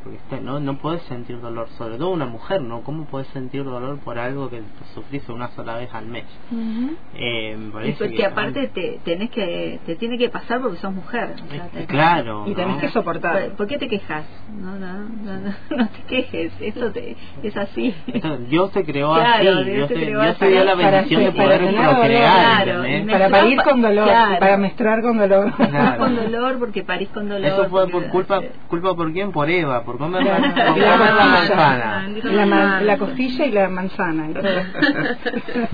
Porque 0.09 0.23
está- 0.23 0.39
no, 0.41 0.59
no 0.59 0.77
puedes 0.77 1.01
sentir 1.03 1.39
dolor, 1.39 1.67
sobre 1.77 1.97
todo 1.97 2.09
una 2.09 2.25
mujer, 2.25 2.61
¿no? 2.61 2.81
¿Cómo 2.81 3.05
puedes 3.05 3.27
sentir 3.27 3.63
dolor 3.63 3.99
por 3.99 4.17
algo 4.17 4.49
que 4.49 4.61
sufrís 4.95 5.27
una 5.29 5.49
sola 5.49 5.75
vez 5.77 5.93
al 5.93 6.07
mes? 6.07 6.25
Ujú. 6.51 6.95
Eh, 7.15 7.55
me 7.57 7.67
Y 7.67 7.71
parece 7.71 7.97
porque 7.99 8.15
que- 8.15 8.25
aparte 8.25 8.67
te 8.69 8.99
tenés 9.03 9.29
que 9.29 9.79
te 9.85 9.95
tiene 9.97 10.17
que 10.17 10.29
pasar 10.29 10.61
porque 10.61 10.77
sos 10.77 10.93
mujer 10.93 11.35
o 11.45 11.51
sea, 11.51 11.65
Eh, 11.65 11.69
te- 11.73 11.85
claro, 11.85 12.45
Y 12.47 12.55
tenés 12.55 12.75
¿no? 12.75 12.81
que 12.81 12.89
soportar. 12.89 13.47
¿Por, 13.49 13.55
por 13.57 13.67
qué 13.67 13.77
te 13.77 13.87
quejas? 13.87 14.25
No, 14.51 14.75
no, 14.79 14.93
no, 14.99 15.39
no, 15.39 15.53
no 15.77 15.89
te 15.89 16.01
quejes, 16.07 16.53
eso 16.59 16.91
te, 16.91 17.15
es 17.43 17.55
así. 17.57 17.93
Esto- 18.07 18.37
Dios 18.37 18.71
te 18.71 18.83
creó 18.83 19.13
Claro, 19.13 19.59
así, 19.59 19.69
Dios 19.69 19.87
te 19.89 19.93
te, 19.93 20.01
creó 20.05 20.21
Dios 20.23 20.37
te 20.37 20.47
dio 20.49 20.63
la 20.63 20.75
Para 20.75 20.91
bendición 20.91 21.23
de 21.23 21.31
poder 21.31 21.59
procrear, 21.75 22.63
claro, 22.65 22.83
Para 23.11 23.29
parir 23.29 23.57
con 23.61 23.81
dolor, 23.81 24.05
Claro. 24.07 24.39
para 24.39 24.57
menstruar 24.57 25.01
con 25.01 25.17
dolor. 25.17 25.53
Claro. 25.55 25.97
con 25.99 26.15
dolor 26.15 26.59
porque 26.59 26.83
parís 26.83 27.09
con 27.13 27.29
dolor. 27.29 27.45
Eso 27.45 27.69
fue 27.69 27.87
por 27.89 28.07
culpa, 28.09 28.41
culpa 28.67 28.95
por 28.95 29.11
quién? 29.11 29.31
Por 29.31 29.49
Eva, 29.49 29.83
por 29.83 29.98
comer 29.99 30.23
la, 30.23 30.37
Claro. 30.37 30.75
la 30.75 30.97
costilla. 30.97 31.25
manzana. 31.25 32.01
Bendito 32.03 32.27
la, 32.29 32.45
ma- 32.47 32.55
mamá. 32.55 32.81
la 32.81 32.97
costilla 32.97 33.45
y 33.45 33.51
la 33.51 33.69
manzana. 33.69 34.27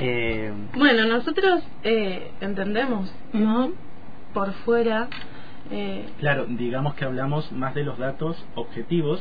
Eh, 0.00 0.52
Bueno, 0.76 1.06
nosotros 1.06 1.60
eh, 1.82 2.30
entendemos, 2.40 3.12
¿no? 3.32 3.70
Por 4.32 4.52
fuera, 4.64 5.08
eh, 5.72 6.06
claro, 6.20 6.46
digamos 6.48 6.94
que 6.94 7.04
hablamos 7.04 7.50
más 7.50 7.74
de 7.74 7.82
los 7.82 7.98
datos 7.98 8.36
objetivos 8.54 9.20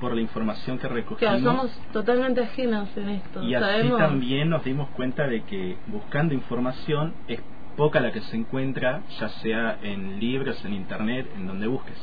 por 0.00 0.14
la 0.14 0.20
información 0.20 0.78
que 0.78 0.86
recogimos. 0.86 1.40
somos 1.40 1.80
totalmente 1.94 2.42
ajenos 2.42 2.88
en 2.96 3.08
esto. 3.08 3.42
Y 3.42 3.54
así 3.54 3.88
también 3.96 4.50
nos 4.50 4.62
dimos 4.64 4.90
cuenta 4.90 5.26
de 5.26 5.42
que 5.44 5.78
buscando 5.86 6.34
información 6.34 7.14
es 7.26 7.40
poca 7.76 7.98
la 8.00 8.12
que 8.12 8.20
se 8.20 8.36
encuentra, 8.36 9.00
ya 9.18 9.28
sea 9.30 9.78
en 9.82 10.20
libros, 10.20 10.62
en 10.64 10.74
internet, 10.74 11.26
en 11.36 11.46
donde 11.46 11.66
busques. 11.68 11.96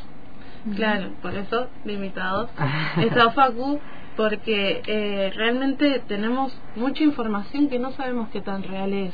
Claro, 0.73 1.11
por 1.21 1.35
eso 1.35 1.67
limitados 1.83 2.49
está 2.97 3.29
Facu, 3.31 3.79
porque 4.17 4.81
eh, 4.87 5.31
realmente 5.35 6.01
tenemos 6.07 6.57
mucha 6.75 7.03
información 7.03 7.69
que 7.69 7.77
no 7.77 7.91
sabemos 7.91 8.29
qué 8.29 8.41
tan 8.41 8.63
real 8.63 8.91
es. 8.93 9.13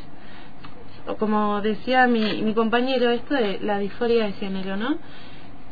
Como 1.20 1.62
decía 1.62 2.08
mi, 2.08 2.42
mi 2.42 2.54
compañero, 2.54 3.10
esto 3.10 3.34
de 3.34 3.60
la 3.60 3.80
disforia 3.80 4.26
de 4.26 4.34
género, 4.34 4.78
¿no? 4.78 4.98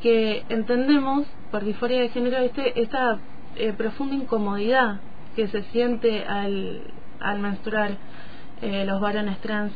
Que 0.02 0.44
entendemos 0.50 1.26
por 1.52 1.64
disforia 1.64 2.02
de 2.02 2.10
género 2.10 2.38
este, 2.40 2.82
esta 2.82 3.20
eh, 3.56 3.74
profunda 3.74 4.16
incomodidad 4.16 5.00
que 5.36 5.48
se 5.48 5.64
siente 5.72 6.26
al, 6.26 6.82
al 7.20 7.40
menstruar 7.40 7.92
eh, 8.62 8.84
los 8.86 9.00
varones 9.00 9.38
trans. 9.40 9.72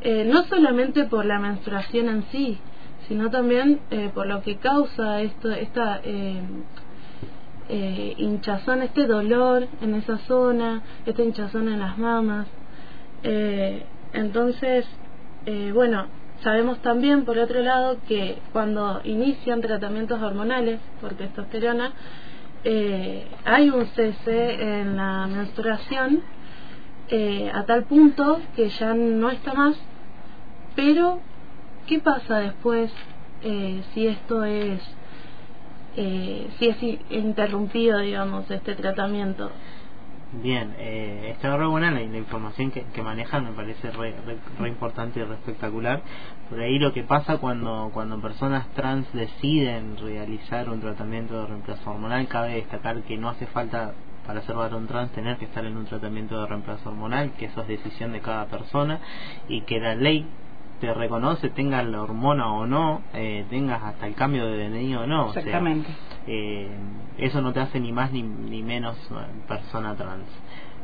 Eh, 0.00 0.24
no 0.24 0.44
solamente 0.44 1.04
por 1.04 1.24
la 1.24 1.38
menstruación 1.38 2.08
en 2.08 2.24
sí, 2.30 2.58
sino 3.08 3.30
también 3.30 3.80
eh, 3.90 4.10
por 4.14 4.26
lo 4.26 4.42
que 4.42 4.56
causa 4.56 5.22
esto, 5.22 5.50
esta 5.50 6.00
eh, 6.04 6.42
eh, 7.70 8.14
hinchazón, 8.18 8.82
este 8.82 9.06
dolor 9.06 9.66
en 9.80 9.94
esa 9.94 10.18
zona, 10.18 10.82
esta 11.06 11.22
hinchazón 11.22 11.68
en 11.68 11.80
las 11.80 11.96
mamas. 11.98 12.46
Eh, 13.22 13.82
entonces, 14.12 14.86
bueno, 15.72 16.06
sabemos 16.42 16.78
también, 16.82 17.24
por 17.24 17.38
otro 17.38 17.62
lado, 17.62 17.96
que 18.06 18.38
cuando 18.52 19.00
inician 19.04 19.62
tratamientos 19.62 20.20
hormonales 20.20 20.78
por 21.00 21.14
testosterona, 21.14 21.92
hay 23.44 23.70
un 23.70 23.86
cese 23.86 24.80
en 24.80 24.96
la 24.96 25.26
menstruación 25.26 26.22
a 27.54 27.64
tal 27.64 27.84
punto 27.84 28.40
que 28.56 28.68
ya 28.68 28.92
no 28.92 29.30
está 29.30 29.54
más, 29.54 29.76
pero 30.76 31.20
¿qué 31.88 32.00
pasa 32.00 32.38
después 32.38 32.92
eh, 33.42 33.82
si 33.94 34.06
esto 34.06 34.44
es 34.44 34.80
eh, 35.96 36.48
si 36.58 36.68
es 36.68 36.76
interrumpido 37.10 37.98
digamos 37.98 38.50
este 38.50 38.74
tratamiento 38.74 39.50
Bien, 40.30 40.74
eh, 40.78 41.30
está 41.34 41.56
re 41.56 41.66
buena 41.66 41.90
la, 41.90 42.02
información 42.02 42.70
que, 42.70 42.82
que 42.94 43.02
manejan, 43.02 43.44
me 43.44 43.52
parece 43.52 43.90
re, 43.90 44.14
re- 44.26 44.36
re 44.58 44.68
importante 44.68 45.20
y 45.20 45.22
re 45.22 45.32
espectacular. 45.36 46.02
Por 46.50 46.60
ahí 46.60 46.78
lo 46.78 46.92
que 46.92 47.02
pasa 47.02 47.38
cuando, 47.38 47.90
cuando 47.94 48.20
personas 48.20 48.68
trans 48.74 49.10
deciden 49.14 49.96
realizar 49.96 50.68
un 50.68 50.82
tratamiento 50.82 51.40
de 51.40 51.46
reemplazo 51.46 51.90
hormonal, 51.90 52.28
cabe 52.28 52.56
destacar 52.56 53.00
que 53.04 53.16
no 53.16 53.30
hace 53.30 53.46
falta 53.46 53.94
para 54.26 54.42
ser 54.42 54.54
varón 54.54 54.86
trans 54.86 55.10
tener 55.12 55.38
que 55.38 55.46
estar 55.46 55.64
en 55.64 55.78
un 55.78 55.86
tratamiento 55.86 56.38
de 56.38 56.46
reemplazo 56.46 56.90
hormonal, 56.90 57.32
que 57.38 57.46
eso 57.46 57.62
es 57.62 57.68
decisión 57.68 58.12
de 58.12 58.20
cada 58.20 58.44
persona 58.48 59.00
y 59.48 59.62
que 59.62 59.80
la 59.80 59.94
ley 59.94 60.26
te 60.80 60.92
reconoce, 60.94 61.48
tengas 61.50 61.84
la 61.86 62.02
hormona 62.02 62.52
o 62.52 62.66
no, 62.66 63.02
eh, 63.14 63.44
tengas 63.50 63.82
hasta 63.82 64.06
el 64.06 64.14
cambio 64.14 64.46
de 64.46 64.68
DNI 64.70 64.94
o 64.96 65.06
no. 65.06 65.26
o 65.26 65.32
sea, 65.32 65.42
Exactamente. 65.42 65.90
eh, 66.26 66.68
eso 67.18 67.40
no 67.42 67.52
te 67.52 67.60
hace 67.60 67.80
ni 67.80 67.92
más 67.92 68.12
ni, 68.12 68.22
ni 68.22 68.62
menos 68.62 68.96
eh, 69.10 69.14
persona 69.46 69.94
trans. 69.96 70.26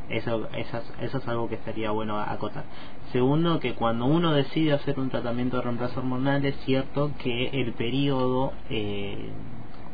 Eso, 0.09 0.47
eso, 0.55 0.77
es, 0.77 0.93
eso 1.01 1.17
es 1.17 1.27
algo 1.27 1.49
que 1.49 1.55
estaría 1.55 1.89
bueno 1.91 2.19
acotar. 2.19 2.65
Segundo, 3.11 3.59
que 3.59 3.73
cuando 3.73 4.05
uno 4.05 4.33
decide 4.33 4.73
hacer 4.73 4.99
un 4.99 5.09
tratamiento 5.09 5.57
de 5.57 5.63
reemplazo 5.63 5.99
hormonal, 6.01 6.45
es 6.45 6.55
cierto 6.65 7.11
que 7.23 7.47
el 7.47 7.73
periodo 7.73 8.53
eh, 8.69 9.29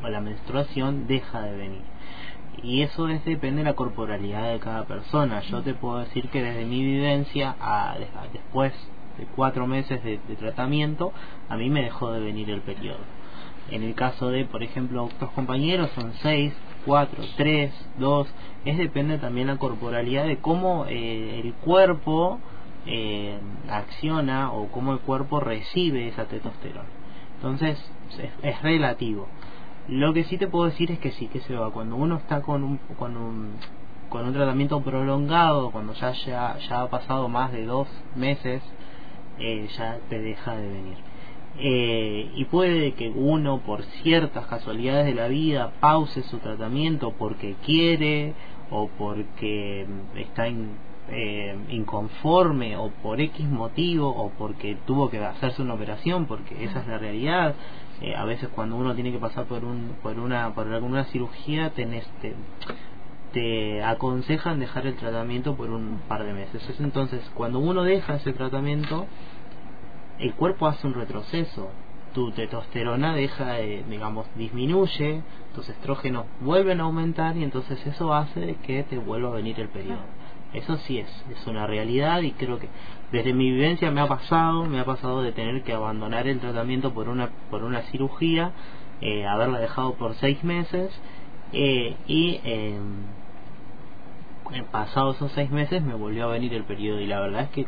o 0.03 0.09
la 0.09 0.19
menstruación 0.19 1.07
deja 1.07 1.41
de 1.43 1.55
venir. 1.55 1.81
Y 2.63 2.81
eso 2.81 3.07
es, 3.07 3.23
depende 3.23 3.59
de 3.63 3.69
la 3.69 3.73
corporalidad 3.75 4.51
de 4.51 4.59
cada 4.59 4.83
persona. 4.83 5.39
Yo 5.41 5.61
te 5.61 5.73
puedo 5.73 5.99
decir 5.99 6.27
que 6.29 6.43
desde 6.43 6.65
mi 6.65 6.83
vivencia, 6.83 7.55
a, 7.59 7.93
a- 7.93 7.97
después 8.33 8.73
de 9.21 9.27
cuatro 9.35 9.67
meses 9.67 10.03
de, 10.03 10.17
tratamiento, 10.37 11.13
a 11.47 11.55
mí 11.55 11.69
me 11.69 11.83
dejó 11.83 12.11
de 12.11 12.19
venir 12.19 12.49
el 12.49 12.61
periodo. 12.61 12.99
En 13.69 13.83
el 13.83 13.93
caso 13.93 14.29
de, 14.29 14.45
por 14.45 14.63
ejemplo, 14.63 15.05
otros 15.05 15.31
compañeros 15.31 15.91
son 15.95 16.11
6, 16.21 16.53
4, 16.85 17.23
3, 17.37 17.89
2. 17.99 18.27
Es 18.65 18.77
depende 18.77 19.19
también 19.19 19.47
la 19.47 19.57
corporalidad 19.57 20.25
de 20.25 20.37
cómo 20.37 20.85
eh, 20.89 21.41
el 21.43 21.53
cuerpo 21.53 22.39
eh, 22.87 23.37
acciona 23.69 24.51
o 24.51 24.67
cómo 24.71 24.93
el 24.93 24.99
cuerpo 24.99 25.39
recibe 25.39 26.07
esa 26.07 26.25
testosterona. 26.25 26.89
Entonces, 27.35 27.79
es, 28.19 28.31
es 28.41 28.61
relativo. 28.61 29.27
Lo 29.87 30.13
que 30.13 30.23
sí 30.25 30.37
te 30.37 30.47
puedo 30.47 30.65
decir 30.65 30.91
es 30.91 30.99
que 30.99 31.11
sí, 31.11 31.27
que 31.27 31.41
se 31.41 31.55
va. 31.55 31.71
Cuando 31.71 31.95
uno 31.95 32.17
está 32.17 32.41
con 32.41 32.63
un, 32.63 32.77
con 32.97 33.15
un, 33.15 33.53
con 34.09 34.25
un 34.25 34.33
tratamiento 34.33 34.81
prolongado, 34.81 35.71
cuando 35.71 35.93
ya, 35.93 36.11
ya, 36.11 36.57
ya 36.57 36.81
ha 36.81 36.89
pasado 36.89 37.29
más 37.29 37.51
de 37.51 37.65
dos 37.65 37.87
meses, 38.15 38.61
eh, 39.41 39.67
ya 39.77 39.99
te 40.09 40.19
deja 40.19 40.55
de 40.55 40.67
venir. 40.67 40.97
Eh, 41.59 42.31
y 42.35 42.45
puede 42.45 42.93
que 42.93 43.09
uno 43.09 43.59
por 43.59 43.83
ciertas 44.03 44.45
casualidades 44.47 45.05
de 45.05 45.13
la 45.13 45.27
vida 45.27 45.73
pause 45.81 46.23
su 46.23 46.37
tratamiento 46.37 47.13
porque 47.17 47.55
quiere 47.65 48.33
o 48.69 48.87
porque 48.97 49.85
mm, 49.87 50.17
está 50.17 50.47
eh, 50.47 51.55
inconforme 51.69 52.77
o 52.77 52.89
por 53.03 53.19
X 53.19 53.45
motivo 53.49 54.07
o 54.07 54.29
porque 54.37 54.77
tuvo 54.85 55.09
que 55.09 55.17
hacerse 55.17 55.61
una 55.61 55.73
operación 55.73 56.25
porque 56.25 56.63
esa 56.63 56.79
es 56.79 56.87
la 56.87 56.97
realidad 56.97 57.55
Eh, 58.01 58.15
a 58.15 58.25
veces 58.25 58.49
cuando 58.49 58.77
uno 58.77 58.95
tiene 58.95 59.11
que 59.11 59.19
pasar 59.19 59.45
por 59.45 59.63
un 59.63 59.95
por 60.01 60.17
una 60.17 60.55
por 60.55 60.67
alguna 60.67 61.03
cirugía 61.05 61.69
tenés 61.69 62.03
te, 62.19 62.33
te 63.33 63.83
aconsejan 63.83 64.59
dejar 64.59 64.87
el 64.87 64.95
tratamiento 64.95 65.55
por 65.55 65.69
un 65.69 66.01
par 66.07 66.25
de 66.25 66.33
meses 66.33 66.69
Es 66.69 66.79
entonces 66.79 67.21
cuando 67.33 67.59
uno 67.59 67.83
deja 67.83 68.15
ese 68.15 68.33
tratamiento 68.33 69.07
el 70.21 70.33
cuerpo 70.35 70.67
hace 70.67 70.85
un 70.87 70.93
retroceso. 70.93 71.71
Tu 72.13 72.31
testosterona 72.31 73.15
deja, 73.15 73.53
de, 73.53 73.83
digamos, 73.89 74.27
disminuye, 74.35 75.23
tus 75.55 75.67
estrógenos 75.69 76.25
vuelven 76.41 76.79
a 76.79 76.83
aumentar 76.83 77.37
y 77.37 77.43
entonces 77.43 77.85
eso 77.87 78.13
hace 78.13 78.57
que 78.63 78.83
te 78.83 78.97
vuelva 78.97 79.29
a 79.29 79.33
venir 79.33 79.59
el 79.59 79.69
periodo. 79.69 80.01
Eso 80.53 80.77
sí 80.79 80.99
es, 80.99 81.07
es 81.31 81.47
una 81.47 81.65
realidad 81.65 82.21
y 82.21 82.31
creo 82.33 82.59
que 82.59 82.67
desde 83.11 83.33
mi 83.33 83.49
vivencia 83.49 83.89
me 83.91 84.01
ha 84.01 84.07
pasado, 84.07 84.65
me 84.65 84.79
ha 84.79 84.85
pasado 84.85 85.21
de 85.21 85.31
tener 85.31 85.63
que 85.63 85.73
abandonar 85.73 86.27
el 86.27 86.39
tratamiento 86.39 86.93
por 86.93 87.07
una, 87.07 87.29
por 87.49 87.63
una 87.63 87.81
cirugía, 87.83 88.51
eh, 88.99 89.25
haberla 89.25 89.59
dejado 89.59 89.93
por 89.93 90.13
seis 90.15 90.43
meses 90.43 90.91
eh, 91.53 91.95
y 92.07 92.39
eh, 92.43 92.77
pasados 94.71 95.15
esos 95.17 95.31
seis 95.31 95.49
meses 95.51 95.83
me 95.83 95.93
volvió 95.93 96.25
a 96.25 96.31
venir 96.31 96.53
el 96.53 96.63
periodo 96.63 96.99
y 96.99 97.07
la 97.07 97.19
verdad 97.19 97.43
es 97.43 97.49
que 97.49 97.67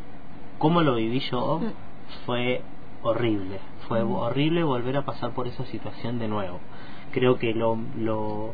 como 0.58 0.82
lo 0.82 0.96
viví 0.96 1.20
yo 1.20 1.62
fue 2.26 2.62
horrible, 3.02 3.60
fue 3.88 4.02
horrible 4.02 4.64
volver 4.64 4.98
a 4.98 5.06
pasar 5.06 5.32
por 5.32 5.48
esa 5.48 5.66
situación 5.66 6.20
de 6.20 6.28
nuevo. 6.28 6.60
Creo 7.12 7.38
que 7.38 7.54
lo, 7.54 7.78
lo 7.98 8.54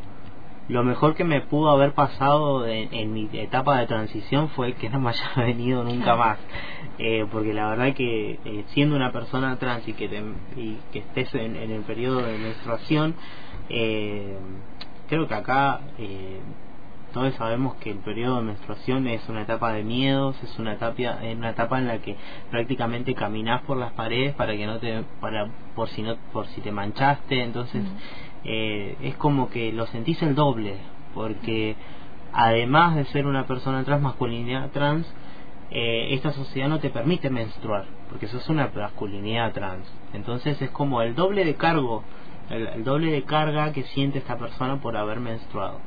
lo 0.69 0.83
mejor 0.83 1.15
que 1.15 1.23
me 1.23 1.41
pudo 1.41 1.71
haber 1.71 1.93
pasado 1.93 2.65
en, 2.67 3.11
mi 3.11 3.27
etapa 3.33 3.79
de 3.79 3.87
transición 3.87 4.49
fue 4.49 4.73
que 4.73 4.87
no 4.89 4.99
me 4.99 5.09
haya 5.09 5.31
venido 5.35 5.83
nunca 5.83 6.15
más. 6.15 6.37
Eh, 6.99 7.25
porque 7.31 7.53
la 7.53 7.69
verdad 7.69 7.93
que 7.95 8.39
eh, 8.45 8.63
siendo 8.67 8.95
una 8.95 9.11
persona 9.11 9.57
trans 9.57 9.87
y 9.87 9.93
que, 9.93 10.05
y 10.55 10.77
que 10.91 10.99
estés 10.99 11.33
en, 11.33 11.55
el 11.55 11.81
periodo 11.81 12.21
de 12.21 12.37
menstruación, 12.37 13.15
eh, 13.69 14.37
creo 15.07 15.27
que 15.27 15.33
acá 15.33 15.81
todos 17.13 17.33
sabemos 17.35 17.75
que 17.75 17.91
el 17.91 17.97
periodo 17.97 18.37
de 18.37 18.43
menstruación 18.43 19.07
es 19.07 19.27
una 19.29 19.41
etapa 19.41 19.73
de 19.73 19.83
miedos, 19.83 20.41
es 20.43 20.57
una 20.59 20.73
etapa, 20.73 21.19
una 21.35 21.49
etapa 21.49 21.79
en 21.79 21.87
la 21.87 21.99
que 21.99 22.15
prácticamente 22.51 23.15
caminas 23.15 23.61
por 23.63 23.77
las 23.77 23.91
paredes 23.93 24.33
para 24.35 24.55
que 24.55 24.65
no 24.65 24.79
te, 24.79 25.03
para, 25.19 25.47
por 25.75 25.89
si 25.89 26.01
no, 26.01 26.15
por 26.31 26.47
si 26.47 26.61
te 26.61 26.71
manchaste, 26.71 27.43
entonces 27.43 27.83
eh, 28.43 28.95
es 29.01 29.15
como 29.15 29.49
que 29.49 29.71
lo 29.73 29.85
sentís 29.87 30.21
el 30.21 30.35
doble, 30.35 30.77
porque 31.13 31.75
además 32.33 32.95
de 32.95 33.05
ser 33.05 33.25
una 33.25 33.45
persona 33.45 33.83
trans, 33.83 34.01
masculinidad 34.01 34.69
trans, 34.71 35.05
eh, 35.71 36.13
esta 36.15 36.31
sociedad 36.31 36.67
no 36.67 36.79
te 36.79 36.89
permite 36.89 37.29
menstruar, 37.29 37.85
porque 38.09 38.25
eso 38.25 38.37
es 38.37 38.49
una 38.49 38.71
masculinidad 38.73 39.53
trans. 39.53 39.85
Entonces 40.13 40.61
es 40.61 40.69
como 40.71 41.01
el 41.01 41.15
doble 41.15 41.45
de 41.45 41.55
cargo, 41.55 42.03
el, 42.49 42.83
doble 42.83 43.11
de 43.11 43.23
carga 43.23 43.71
que 43.71 43.83
siente 43.83 44.19
esta 44.19 44.37
persona 44.37 44.81
por 44.81 44.97
haber 44.97 45.19
menstruado. 45.19 45.79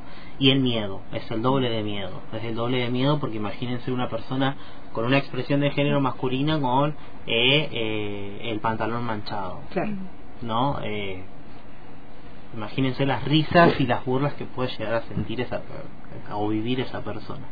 Y 0.43 0.51
el 0.51 0.59
miedo, 0.59 0.99
es 1.13 1.31
el 1.31 1.41
doble 1.41 1.69
de 1.69 1.83
miedo, 1.83 2.19
es 2.33 2.43
el 2.43 2.53
doble 2.53 2.79
de 2.79 2.89
miedo 2.89 3.17
porque 3.17 3.37
imagínense 3.37 3.93
una 3.93 4.09
persona 4.09 4.57
con 4.91 5.05
una 5.05 5.17
expresión 5.17 5.61
de 5.61 5.71
género 5.71 6.01
masculina 6.01 6.59
con 6.59 6.89
eh, 7.27 7.69
eh 7.71 8.51
el 8.51 8.59
pantalón 8.59 9.05
manchado. 9.05 9.61
Claro. 9.71 9.93
¿No? 10.41 10.79
Eh, 10.83 11.23
imagínense 12.53 13.05
las 13.05 13.23
risas 13.23 13.79
y 13.79 13.85
las 13.87 14.03
burlas 14.03 14.33
que 14.33 14.43
puede 14.43 14.69
llegar 14.77 14.95
a 14.95 15.01
sentir 15.03 15.39
esa 15.39 15.61
o 16.33 16.49
vivir 16.49 16.81
esa 16.81 16.99
persona 17.05 17.45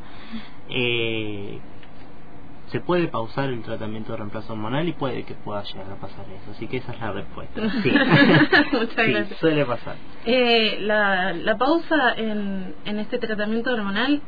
eh, 0.67 1.59
se 2.71 2.79
puede 2.79 3.07
pausar 3.07 3.49
el 3.49 3.61
tratamiento 3.61 4.11
de 4.13 4.17
reemplazo 4.19 4.53
hormonal 4.53 4.87
y 4.87 4.93
puede 4.93 5.23
que 5.23 5.33
pueda 5.33 5.63
llegar 5.63 5.91
a 5.91 5.95
pasar 5.95 6.25
eso 6.29 6.51
así 6.51 6.67
que 6.67 6.77
esa 6.77 6.93
es 6.93 6.99
la 7.01 7.11
respuesta. 7.11 7.61
Sí, 7.83 7.91
Muchas 8.71 9.07
gracias. 9.07 9.39
suele 9.39 9.65
pasar. 9.65 9.95
Eh, 10.25 10.77
la, 10.81 11.33
la 11.33 11.57
pausa 11.57 12.13
en, 12.15 12.73
en 12.85 12.99
este 12.99 13.17
tratamiento 13.17 13.73
hormonal 13.73 14.21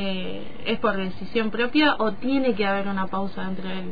eh, 0.00 0.42
es 0.64 0.78
por 0.78 0.96
decisión 0.96 1.50
propia 1.50 1.96
o 1.98 2.12
tiene 2.12 2.54
que 2.54 2.64
haber 2.64 2.86
una 2.86 3.08
pausa 3.08 3.42
dentro 3.46 3.68
del 3.68 3.86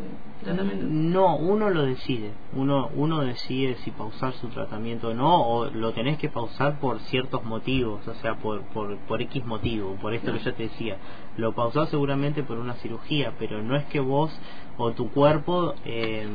tratamiento? 0.45 0.87
No, 0.89 1.37
uno 1.37 1.69
lo 1.69 1.83
decide. 1.83 2.31
Uno, 2.55 2.91
uno 2.95 3.23
decide 3.23 3.75
si 3.83 3.91
pausar 3.91 4.33
su 4.35 4.47
tratamiento 4.49 5.09
o 5.09 5.15
no, 5.15 5.43
o 5.43 5.65
lo 5.69 5.93
tenés 5.95 6.17
que 6.19 6.29
pausar 6.29 6.79
por 6.79 7.01
ciertos 7.01 7.45
motivos, 7.45 8.07
o 8.07 8.15
sea, 8.15 8.37
por, 8.37 8.63
por, 8.69 8.97
por 8.99 9.21
X 9.21 9.45
motivo, 9.45 9.97
por 10.01 10.15
esto 10.15 10.33
que 10.33 10.39
yo 10.39 10.55
te 10.55 10.63
decía. 10.65 10.99
Lo 11.37 11.55
pausás 11.55 11.89
seguramente 11.89 12.45
por 12.45 12.59
una 12.59 12.75
cirugía, 12.75 13.33
pero 13.37 13.61
no 13.61 13.75
es 13.75 13.85
que 13.87 13.99
vos 13.99 14.31
o 14.77 14.93
tu 14.93 15.11
cuerpo. 15.11 15.75
Eh, 15.85 16.29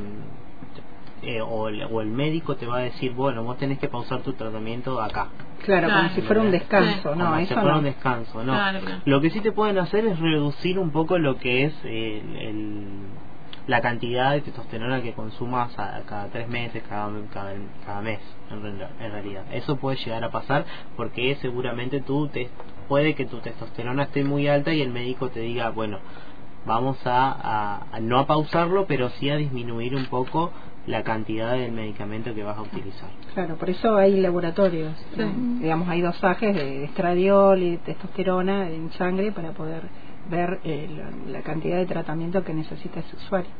eh, 1.24 1.42
o, 1.42 1.68
el, 1.70 1.84
o, 1.84 2.02
el, 2.02 2.08
médico 2.08 2.56
te 2.56 2.66
va 2.66 2.78
a 2.78 2.82
decir, 2.82 3.14
bueno, 3.14 3.44
vos 3.44 3.58
tenés 3.58 3.78
que 3.78 3.88
pausar 3.88 4.22
tu 4.22 4.34
tratamiento 4.34 5.00
acá. 5.02 5.28
Claro, 5.64 5.90
como 5.90 6.10
si 6.10 6.22
fuera 6.22 6.42
un 6.42 6.52
descanso, 6.52 7.16
no, 7.16 7.26
como 7.26 7.40
si 7.46 7.54
fuera 7.54 7.78
un 7.78 7.84
descanso, 7.84 8.44
no. 8.44 8.58
Lo 9.06 9.22
que 9.22 9.30
sí 9.30 9.42
te 9.42 9.52
pueden 9.52 9.78
hacer 9.78 10.06
es 10.06 10.20
reducir 10.20 10.80
un 10.80 10.92
poco 10.92 11.20
lo 11.20 11.38
que 11.38 11.66
es 11.66 11.74
el, 11.84 12.88
la 13.68 13.82
cantidad 13.82 14.32
de 14.32 14.42
testosterona 14.42 15.04
que 15.04 15.14
consumas 15.14 15.78
a, 15.78 16.02
cada 16.08 16.28
tres 16.30 16.48
meses, 16.48 16.82
cada, 16.90 17.12
cada, 17.32 18.02
mes, 18.02 18.20
en, 18.50 19.12
realidad. 19.12 19.46
Eso 19.52 19.76
puede 19.78 19.98
llegar 19.98 20.24
a 20.24 20.32
pasar 20.32 20.66
porque 20.98 21.36
seguramente 21.36 22.02
tú 22.02 22.28
te, 22.28 22.50
puede 22.88 23.14
que 23.14 23.26
tu 23.26 23.38
testosterona 23.38 24.04
esté 24.04 24.24
muy 24.24 24.48
alta 24.48 24.74
y 24.74 24.82
el 24.82 24.90
médico 24.90 25.30
te 25.30 25.42
diga, 25.42 25.70
bueno, 25.70 26.00
vamos 26.66 26.98
a, 27.06 27.86
a 27.92 28.00
no 28.00 28.18
a 28.18 28.26
pausarlo, 28.26 28.88
pero 28.88 29.10
sí 29.12 29.30
a 29.30 29.36
disminuir 29.36 29.96
un 29.96 30.06
poco 30.06 30.52
la 30.88 31.04
cantidad 31.04 31.54
del 31.54 31.72
medicamento 31.72 32.34
que 32.34 32.44
vas 32.44 32.58
a 32.58 32.62
utilizar. 32.62 33.10
Claro, 33.34 33.56
por 33.56 33.70
eso 33.70 33.96
hay 33.98 34.20
laboratorios, 34.20 34.94
digamos, 35.60 35.88
hay 35.88 36.02
dosajes 36.02 36.56
de 36.56 36.86
estradiol 36.86 37.62
y 37.62 37.78
testosterona 37.78 38.70
en 38.70 38.91
sangre 38.94 39.32
para 39.32 39.52
poder 39.52 39.84
ver 40.30 40.60
eh, 40.63 40.89
la, 41.28 41.41
cantidad 41.41 41.78
de 41.78 41.86
tratamiento 41.86 42.44
que 42.44 42.54
necesita 42.54 43.00
ese 43.00 43.15
usuario. 43.15 43.52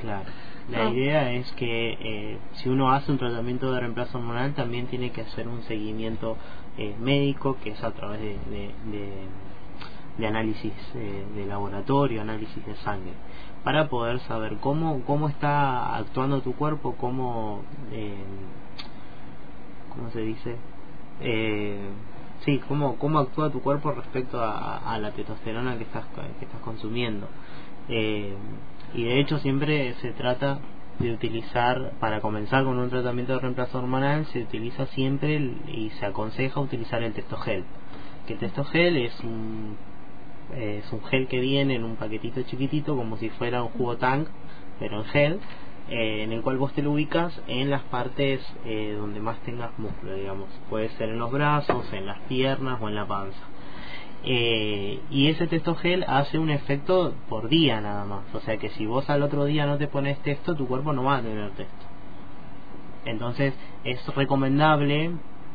Claro. 0.00 0.24
La 0.70 0.86
ah. 0.86 0.90
idea 0.90 1.32
es 1.32 1.50
que 1.52 1.96
eh, 2.00 2.38
si 2.52 2.68
uno 2.68 2.92
hace 2.92 3.10
un 3.10 3.18
tratamiento 3.18 3.72
de 3.72 3.80
reemplazo 3.80 4.18
hormonal 4.18 4.54
también 4.54 4.86
tiene 4.86 5.10
que 5.10 5.22
hacer 5.22 5.48
un 5.48 5.62
seguimiento 5.62 6.36
eh, 6.78 6.94
médico 7.00 7.56
que 7.62 7.70
es 7.70 7.82
a 7.82 7.90
través 7.90 8.20
de, 8.20 8.36
de, 8.50 9.10
de 10.16 10.26
análisis 10.26 10.72
de 10.94 11.46
laboratorio, 11.46 12.20
análisis 12.20 12.64
de 12.64 12.74
sangre 12.76 13.12
para 13.64 13.88
poder 13.88 14.20
saber 14.20 14.56
cómo, 14.58 15.02
cómo 15.04 15.28
está 15.28 15.96
actuando 15.96 16.40
tu 16.40 16.54
cuerpo, 16.54 16.94
cómo, 16.96 17.62
eh, 17.92 18.24
¿cómo 19.94 20.10
se 20.10 20.20
dice? 20.20 20.56
Eh, 21.20 21.90
sí, 22.44 22.60
cómo, 22.66 22.96
cómo 22.96 23.18
actúa 23.18 23.50
tu 23.50 23.60
cuerpo 23.60 23.92
respecto 23.92 24.40
a, 24.42 24.98
la 24.98 25.12
testosterona 25.12 25.76
que 25.76 25.84
estás, 25.84 26.04
que 26.38 26.44
estás 26.44 26.60
consumiendo. 26.62 27.28
Eh, 27.88 28.34
y 28.94 29.04
de 29.04 29.20
hecho 29.20 29.38
siempre 29.38 29.94
se 30.00 30.12
trata 30.12 30.58
de 30.98 31.12
utilizar, 31.12 31.92
para 32.00 32.20
comenzar 32.20 32.64
con 32.64 32.78
un 32.78 32.90
tratamiento 32.90 33.34
de 33.34 33.40
reemplazo 33.40 33.78
hormonal, 33.78 34.26
se 34.26 34.42
utiliza 34.42 34.86
siempre 34.86 35.36
y 35.68 35.90
se 35.98 36.06
aconseja 36.06 36.60
utilizar 36.60 37.02
el 37.02 37.12
testogel. 37.12 37.64
Que 38.26 38.34
el 38.34 38.38
testogel 38.38 38.96
es 38.96 39.18
un 39.20 39.76
es 40.56 40.92
un 40.92 41.02
gel 41.04 41.28
que 41.28 41.40
viene 41.40 41.76
en 41.76 41.84
un 41.84 41.96
paquetito 41.96 42.42
chiquitito 42.42 42.96
como 42.96 43.16
si 43.16 43.30
fuera 43.30 43.62
un 43.62 43.70
jugo 43.70 43.96
tank 43.96 44.28
pero 44.78 44.98
en 44.98 45.04
gel 45.06 45.40
eh, 45.90 46.22
en 46.22 46.32
el 46.32 46.42
cual 46.42 46.56
vos 46.56 46.72
te 46.72 46.82
lo 46.82 46.92
ubicas 46.92 47.40
en 47.48 47.68
las 47.68 47.82
partes 47.82 48.40
eh, 48.64 48.94
donde 48.96 49.18
más 49.18 49.40
tengas 49.40 49.76
músculo 49.76 50.14
digamos. 50.14 50.48
Puede 50.68 50.88
ser 50.90 51.08
en 51.08 51.18
los 51.18 51.32
brazos 51.32 51.92
en 51.92 52.06
las 52.06 52.20
piernas 52.20 52.80
o 52.80 52.88
en 52.88 52.94
la 52.94 53.06
panza. 53.06 53.40
Eh, 54.22 55.00
y 55.10 55.28
ese 55.28 55.48
testogel 55.48 56.04
hace 56.06 56.38
un 56.38 56.50
efecto 56.50 57.14
por 57.28 57.48
día 57.48 57.80
nada 57.80 58.04
más. 58.04 58.22
O 58.34 58.40
sea 58.40 58.56
que 58.58 58.70
si 58.70 58.86
vos 58.86 59.10
al 59.10 59.24
otro 59.24 59.46
día 59.46 59.66
no 59.66 59.78
te 59.78 59.88
pones 59.88 60.20
testo 60.20 60.54
tu 60.54 60.68
cuerpo 60.68 60.92
no 60.92 61.02
va 61.02 61.16
a 61.16 61.22
tener 61.22 61.50
testo. 61.50 61.86
Entonces 63.04 63.52
es 63.82 64.14
recomendable 64.14 65.10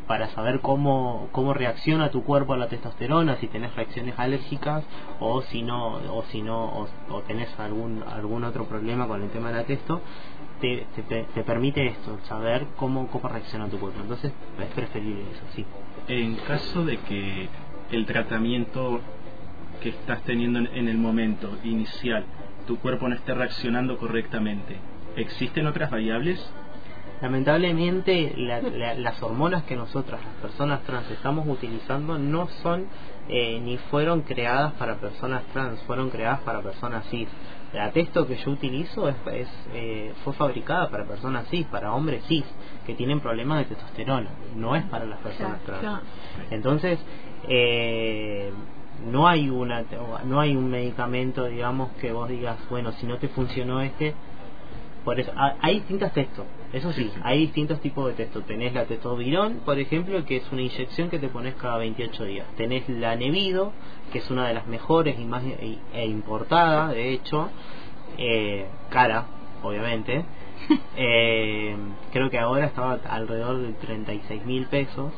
para 0.08 0.30
saber 0.30 0.60
cómo, 0.62 1.30
cómo 1.32 1.54
reacciona 1.54 2.12
tu 2.12 2.24
cuerpo 2.24 2.54
a 2.54 2.58
la 2.58 2.68
testosterona, 2.68 3.38
si 3.38 3.48
tenés 3.48 3.76
reacciones 3.76 4.14
alérgicas 4.18 4.84
o 5.20 5.42
si 5.42 5.64
no, 5.64 5.94
o 5.94 6.24
si 6.32 6.42
no, 6.42 6.88
o, 7.10 7.22
tenés 7.22 7.48
algún, 7.60 8.04
algún 8.04 8.44
otro 8.44 8.66
problema 8.66 9.08
con 9.08 9.24
el 9.24 9.30
tema 9.30 9.50
de 9.50 9.56
la 9.56 9.64
testo, 9.64 10.02
te, 10.62 10.86
te, 11.08 11.44
permite 11.44 11.88
esto, 11.88 12.20
saber 12.28 12.68
cómo, 12.76 13.08
cómo 13.08 13.30
reacciona 13.30 13.68
tu 13.68 13.80
cuerpo. 13.80 14.00
Entonces 14.02 14.32
es 14.60 14.74
preferible 14.74 15.24
eso, 15.32 15.44
sí. 15.56 15.66
En 16.08 16.36
caso 16.36 16.86
de 16.86 16.98
que 16.98 17.50
el 17.92 18.06
tratamiento 18.06 19.02
que 19.82 19.90
estás 19.90 20.22
teniendo 20.24 20.60
en 20.60 20.88
el 20.88 20.98
momento 20.98 21.58
inicial, 21.64 22.26
tu 22.68 22.78
cuerpo 22.78 23.08
no 23.08 23.16
esté 23.16 23.34
reaccionando 23.34 23.98
correctamente, 23.98 24.78
¿existen 25.16 25.68
otras 25.68 25.90
variables 25.90 26.52
lamentablemente 27.22 28.34
las 28.36 29.24
hormonas 29.24 29.64
que 29.64 29.76
nosotras, 29.76 30.22
las 30.24 30.36
personas 30.36 30.84
trans, 30.84 31.10
estamos 31.12 31.48
utilizando 31.48 32.18
no 32.18 32.48
son 32.62 32.88
eh, 33.28 33.60
ni 33.60 33.78
fueron 33.78 34.22
creadas 34.22 34.74
para 34.74 34.96
personas 34.96 35.44
trans, 35.54 35.82
fueron 35.84 36.10
creadas 36.10 36.42
para 36.42 36.62
personas 36.62 37.06
cis. 37.10 37.28
La 37.74 37.92
testo 37.92 38.28
que 38.28 38.38
yo 38.38 38.52
utilizo 38.52 39.10
es, 39.10 39.16
eh, 39.74 40.14
fue 40.24 40.34
fabricada 40.34 40.90
para 40.90 41.06
personas 41.06 41.48
cis, 41.50 41.66
para 41.68 41.94
hombres 41.94 42.24
cis, 42.28 42.46
que 42.86 42.94
tienen 42.94 43.20
problemas 43.20 43.60
de 43.60 43.76
testosterona, 43.76 44.30
no 44.56 44.76
es 44.76 44.84
para 44.86 45.06
las 45.06 45.20
personas 45.20 45.62
trans. 45.64 46.02
Entonces, 46.52 47.00
eh, 47.48 48.52
no 49.04 49.28
hay 49.28 49.50
una 49.50 49.84
no 50.26 50.40
hay 50.40 50.56
un 50.56 50.70
medicamento 50.70 51.46
digamos 51.46 51.92
que 52.00 52.14
vos 52.14 52.30
digas 52.30 52.58
bueno 52.70 52.94
si 52.94 53.06
no 53.06 53.18
te 53.18 53.28
funcionó 53.28 53.82
este 53.82 54.16
por 55.06 55.20
eso 55.20 55.32
ah, 55.38 55.56
hay 55.62 55.76
distintos 55.76 56.12
textos 56.12 56.46
eso 56.74 56.92
sí 56.92 57.10
hay 57.24 57.40
distintos 57.40 57.80
tipos 57.80 58.08
de 58.08 58.14
texto 58.14 58.42
tenés 58.42 58.74
la 58.74 58.86
testovirón 58.86 59.62
por 59.64 59.80
ejemplo 59.80 60.26
que 60.26 60.38
es 60.38 60.52
una 60.52 60.64
inyección 60.64 61.10
que 61.10 61.20
te 61.20 61.30
pones 61.30 61.56
cada 61.56 61.78
28 61.78 62.24
días. 62.26 62.48
Tenés 62.58 62.88
la 62.90 63.16
nevido 63.16 63.72
que 64.12 64.20
es 64.20 64.30
una 64.30 64.48
de 64.48 64.54
las 64.54 64.68
mejores 64.68 65.20
y 65.20 65.26
más 65.26 65.44
e, 65.44 65.78
e 65.94 66.06
importada 66.06 66.90
de 66.90 67.12
hecho 67.12 67.50
eh, 68.18 68.66
cara 68.90 69.26
obviamente. 69.64 70.26
Eh, 70.98 71.76
creo 72.12 72.30
que 72.30 72.40
ahora 72.40 72.66
estaba 72.66 72.94
alrededor 73.10 73.62
de 73.62 73.74
36 73.74 74.46
mil 74.46 74.66
pesos 74.68 75.12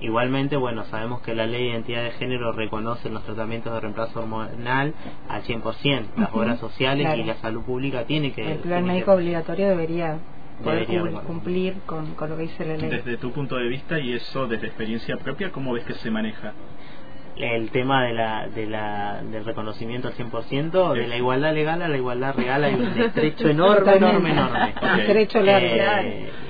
Igualmente, 0.00 0.56
bueno, 0.56 0.84
sabemos 0.86 1.22
que 1.22 1.34
la 1.34 1.46
ley 1.46 1.64
de 1.64 1.70
identidad 1.70 2.02
de 2.02 2.10
género 2.12 2.52
reconoce 2.52 3.08
los 3.10 3.24
tratamientos 3.24 3.72
de 3.72 3.80
reemplazo 3.80 4.20
hormonal 4.20 4.94
al 5.28 5.42
100%. 5.42 6.06
Las 6.16 6.32
obras 6.32 6.58
sociales 6.58 7.18
y 7.18 7.24
la 7.24 7.36
salud 7.36 7.62
pública 7.62 8.04
tiene 8.04 8.32
que... 8.32 8.52
El 8.52 8.58
plan 8.58 8.84
médico 8.84 9.12
obligatorio 9.12 9.68
debería 9.68 10.18
poder 10.62 10.86
cumplir 11.26 11.74
con, 11.86 12.14
con, 12.14 12.30
lo 12.30 12.36
que 12.36 12.42
dice 12.42 12.64
la 12.64 12.76
ley. 12.76 12.90
Desde 12.90 13.16
tu 13.16 13.32
punto 13.32 13.56
de 13.56 13.68
vista 13.68 13.98
y 13.98 14.12
eso 14.12 14.46
desde 14.46 14.66
experiencia 14.66 15.16
propia, 15.16 15.50
¿cómo 15.50 15.72
ves 15.72 15.84
que 15.84 15.94
se 15.94 16.10
maneja? 16.10 16.52
El 17.36 17.70
tema 17.70 18.04
de 18.04 18.12
la, 18.14 18.48
de 18.48 18.66
la, 18.66 19.22
del 19.22 19.44
reconocimiento 19.44 20.08
al 20.08 20.14
100%, 20.14 20.92
de 20.94 21.06
la 21.08 21.16
igualdad 21.16 21.52
legal 21.52 21.82
a 21.82 21.88
la 21.88 21.96
igualdad 21.96 22.34
real 22.34 22.64
hay 22.64 22.74
un 22.74 23.00
estrecho 23.00 23.48
enorme, 23.50 23.96
enorme, 23.96 24.30
enorme. 24.30 24.74
Un 24.80 25.00
estrecho 25.00 25.40
largo. 25.40 25.68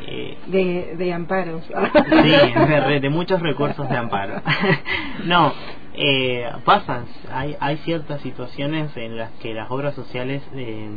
Eh, 0.06 0.38
de, 0.46 0.96
de 0.96 1.12
amparos. 1.12 1.64
sí, 1.64 2.30
de, 2.30 3.00
de, 3.00 3.10
muchos 3.10 3.40
recursos 3.40 3.88
de 3.88 3.96
amparo. 3.96 4.42
no, 5.24 5.52
eh, 5.94 6.46
pasan, 6.64 7.06
hay, 7.32 7.56
hay 7.60 7.78
ciertas 7.78 8.20
situaciones 8.20 8.96
en 8.96 9.16
las 9.16 9.30
que 9.40 9.54
las 9.54 9.70
obras 9.70 9.94
sociales 9.94 10.42
eh, 10.54 10.88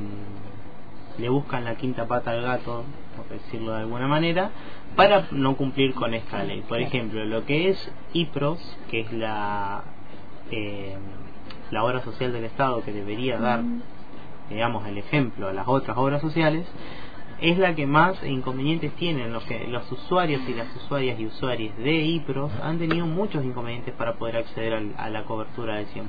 le 1.17 1.30
buscan 1.30 1.63
la 1.63 1.76
quinta 1.76 2.06
pata 2.06 2.32
al 2.32 2.41
gato, 2.41 2.84
por 3.17 3.27
decirlo 3.27 3.73
de 3.73 3.80
alguna 3.82 4.08
manera, 4.08 4.51
para 4.95 5.27
no 5.32 5.58
cumplir 5.58 5.93
con 5.93 6.13
esta 6.13 6.43
ley. 6.43 6.63
Por 6.67 6.80
ejemplo, 6.80 7.25
lo 7.25 7.45
que 7.45 7.69
es 7.69 7.91
IPROS, 8.13 8.77
que 8.89 9.01
es 9.01 9.12
la, 9.12 9.84
eh, 10.51 10.95
la 11.71 11.84
obra 11.84 12.01
social 12.03 12.32
del 12.32 12.45
Estado 12.45 12.84
que 12.84 12.93
debería 12.93 13.38
dar, 13.38 13.62
digamos, 14.49 14.88
el 14.88 14.97
ejemplo 14.97 15.49
a 15.49 15.53
las 15.53 15.67
otras 15.67 15.97
obras 15.97 16.21
sociales, 16.21 16.65
es 17.41 17.58
la 17.58 17.75
que 17.75 17.86
más 17.86 18.23
inconvenientes 18.23 18.93
tienen. 18.93 19.34
Los, 19.34 19.43
que, 19.43 19.67
los 19.67 19.91
usuarios 19.91 20.41
y 20.47 20.53
las 20.53 20.73
usuarias 20.75 21.19
y 21.19 21.25
usuarias 21.25 21.77
de 21.77 21.93
IPROS 21.93 22.51
han 22.63 22.80
tenido 22.80 23.06
muchos 23.06 23.43
inconvenientes 23.43 23.93
para 23.93 24.15
poder 24.15 24.38
acceder 24.38 24.93
a 24.97 25.10
la 25.10 25.23
cobertura 25.25 25.75
del 25.75 25.88
100%. 25.88 26.06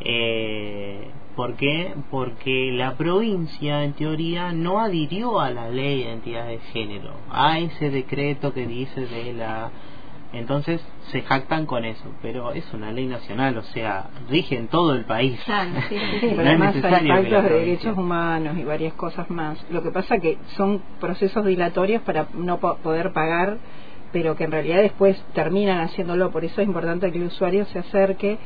Eh, 0.00 1.10
¿Por 1.36 1.54
qué? 1.54 1.94
Porque 2.10 2.70
la 2.72 2.96
provincia, 2.96 3.84
en 3.84 3.92
teoría, 3.94 4.52
no 4.52 4.80
adhirió 4.80 5.40
a 5.40 5.50
la 5.50 5.70
ley 5.70 6.02
de 6.02 6.08
identidad 6.08 6.46
de 6.46 6.58
género, 6.58 7.12
a 7.30 7.58
ese 7.58 7.90
decreto 7.90 8.52
que 8.52 8.66
dice 8.66 9.06
de 9.06 9.32
la... 9.32 9.70
Entonces 10.32 10.80
se 11.10 11.22
jactan 11.22 11.66
con 11.66 11.84
eso, 11.84 12.04
pero 12.22 12.52
es 12.52 12.64
una 12.72 12.92
ley 12.92 13.06
nacional, 13.06 13.56
o 13.58 13.62
sea, 13.62 14.10
rige 14.28 14.56
en 14.56 14.68
todo 14.68 14.94
el 14.94 15.04
país. 15.04 15.40
Claro, 15.44 15.70
sí, 15.88 15.96
sí, 16.20 16.28
pero 16.36 16.48
además 16.48 16.76
hay 16.76 17.24
de 17.24 17.42
derechos 17.42 17.96
humanos 17.96 18.56
y 18.56 18.64
varias 18.64 18.92
cosas 18.92 19.28
más. 19.30 19.58
Lo 19.70 19.82
que 19.82 19.90
pasa 19.90 20.18
que 20.18 20.38
son 20.56 20.82
procesos 21.00 21.44
dilatorios 21.44 22.02
para 22.02 22.28
no 22.34 22.58
poder 22.58 23.12
pagar 23.12 23.58
pero 24.12 24.36
que 24.36 24.42
en 24.44 24.50
realidad 24.50 24.82
después 24.82 25.16
terminan 25.34 25.80
haciéndolo. 25.80 26.30
Por 26.30 26.44
eso 26.44 26.60
es 26.60 26.66
importante 26.66 27.10
que 27.12 27.18
el 27.18 27.24
usuario 27.24 27.64
se 27.66 27.78
acerque 27.78 28.38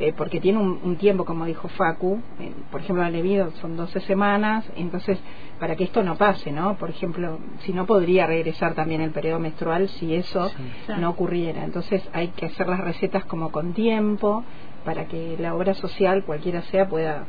eh, 0.00 0.14
porque 0.16 0.40
tiene 0.40 0.58
un, 0.58 0.96
tiempo, 0.96 1.26
como 1.26 1.44
dijo 1.44 1.68
Facu, 1.68 2.22
eh, 2.40 2.52
por 2.72 2.80
ejemplo, 2.80 3.04
el 3.04 3.12
debido 3.12 3.50
son 3.60 3.76
12 3.76 4.00
semanas, 4.00 4.64
entonces, 4.74 5.18
para 5.58 5.76
que 5.76 5.84
esto 5.84 6.02
no 6.02 6.16
pase, 6.16 6.50
¿no? 6.50 6.76
Por 6.76 6.88
ejemplo, 6.88 7.38
si 7.60 7.74
no 7.74 7.84
podría 7.84 8.26
regresar 8.26 8.74
también 8.74 9.02
el 9.02 9.10
periodo 9.10 9.38
menstrual 9.38 9.90
si 9.90 10.14
eso 10.14 10.50
no 10.98 11.10
ocurriera. 11.10 11.64
Entonces, 11.64 12.02
hay 12.14 12.28
que 12.28 12.46
hacer 12.46 12.66
las 12.66 12.80
recetas 12.80 13.26
como 13.26 13.52
con 13.52 13.74
tiempo 13.74 14.42
para 14.86 15.06
que 15.06 15.36
la 15.38 15.54
obra 15.54 15.74
social, 15.74 16.24
cualquiera 16.24 16.62
sea, 16.62 16.88
pueda 16.88 17.26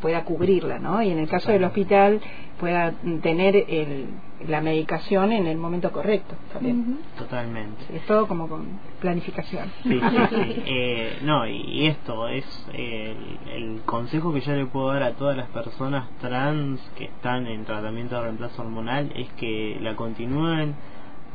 pueda 0.00 0.24
cubrirla, 0.24 0.78
¿no? 0.78 1.02
Y 1.02 1.10
en 1.10 1.18
el 1.18 1.28
caso 1.28 1.52
del 1.52 1.64
hospital 1.64 2.20
pueda 2.58 2.92
tener 3.22 3.56
el, 3.56 4.06
la 4.48 4.60
medicación 4.60 5.32
en 5.32 5.46
el 5.46 5.56
momento 5.56 5.92
correcto 5.92 6.34
también. 6.52 6.98
Totalmente. 7.18 7.84
Es 7.94 8.04
todo 8.06 8.26
como 8.26 8.48
con 8.48 8.66
planificación. 9.00 9.70
Sí, 9.82 10.00
sí, 10.00 10.16
sí. 10.30 10.62
Eh, 10.68 11.18
no, 11.22 11.46
y 11.46 11.86
esto 11.86 12.28
es 12.28 12.44
el, 12.72 13.80
consejo 13.84 14.32
que 14.32 14.40
yo 14.40 14.52
le 14.54 14.66
puedo 14.66 14.88
dar 14.88 15.02
a 15.02 15.12
todas 15.12 15.36
las 15.36 15.48
personas 15.48 16.08
trans 16.20 16.80
que 16.96 17.04
están 17.04 17.46
en 17.46 17.64
tratamiento 17.64 18.16
de 18.16 18.22
reemplazo 18.22 18.62
hormonal 18.62 19.12
es 19.14 19.28
que 19.34 19.78
la 19.80 19.94
continúen 19.96 20.74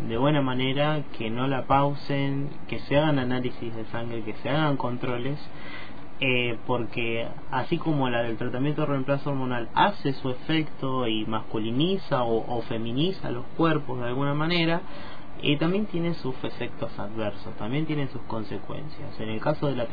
de 0.08 0.18
buena 0.18 0.42
manera, 0.42 1.04
que 1.18 1.30
no 1.30 1.48
la 1.48 1.66
pausen, 1.66 2.50
que 2.68 2.80
se 2.80 2.98
hagan 2.98 3.20
análisis 3.20 3.76
de 3.76 3.86
sangre, 3.86 4.24
que 4.24 4.34
se 4.36 4.50
hagan 4.50 4.78
controles 4.78 5.40
eh, 6.22 6.58
porque 6.68 7.28
así 7.50 7.80
como 7.80 8.08
la 8.10 8.22
del 8.22 8.38
tratamiento 8.38 8.82
de 8.82 8.88
reemplazo 8.88 9.32
hormonal 9.32 9.70
hace 9.74 10.14
su 10.14 10.30
efecto 10.30 11.08
y 11.08 11.26
masculiniza 11.26 12.24
o 12.24 12.62
feminiza 12.62 13.32
los 13.32 13.46
cuerpos 13.58 14.00
de 14.00 14.08
alguna 14.08 14.36
manera, 14.36 14.82
y 15.44 15.58
también 15.58 15.86
tiene 15.88 16.14
sus 16.16 16.36
efectos 16.44 16.92
adversos, 17.00 17.56
también 17.58 17.86
tiene 17.86 18.08
sus 18.08 18.22
consecuencias. 18.24 19.20
En 19.20 19.30
el 19.30 19.40
caso 19.40 19.68
de 19.68 19.76
la 19.76 19.88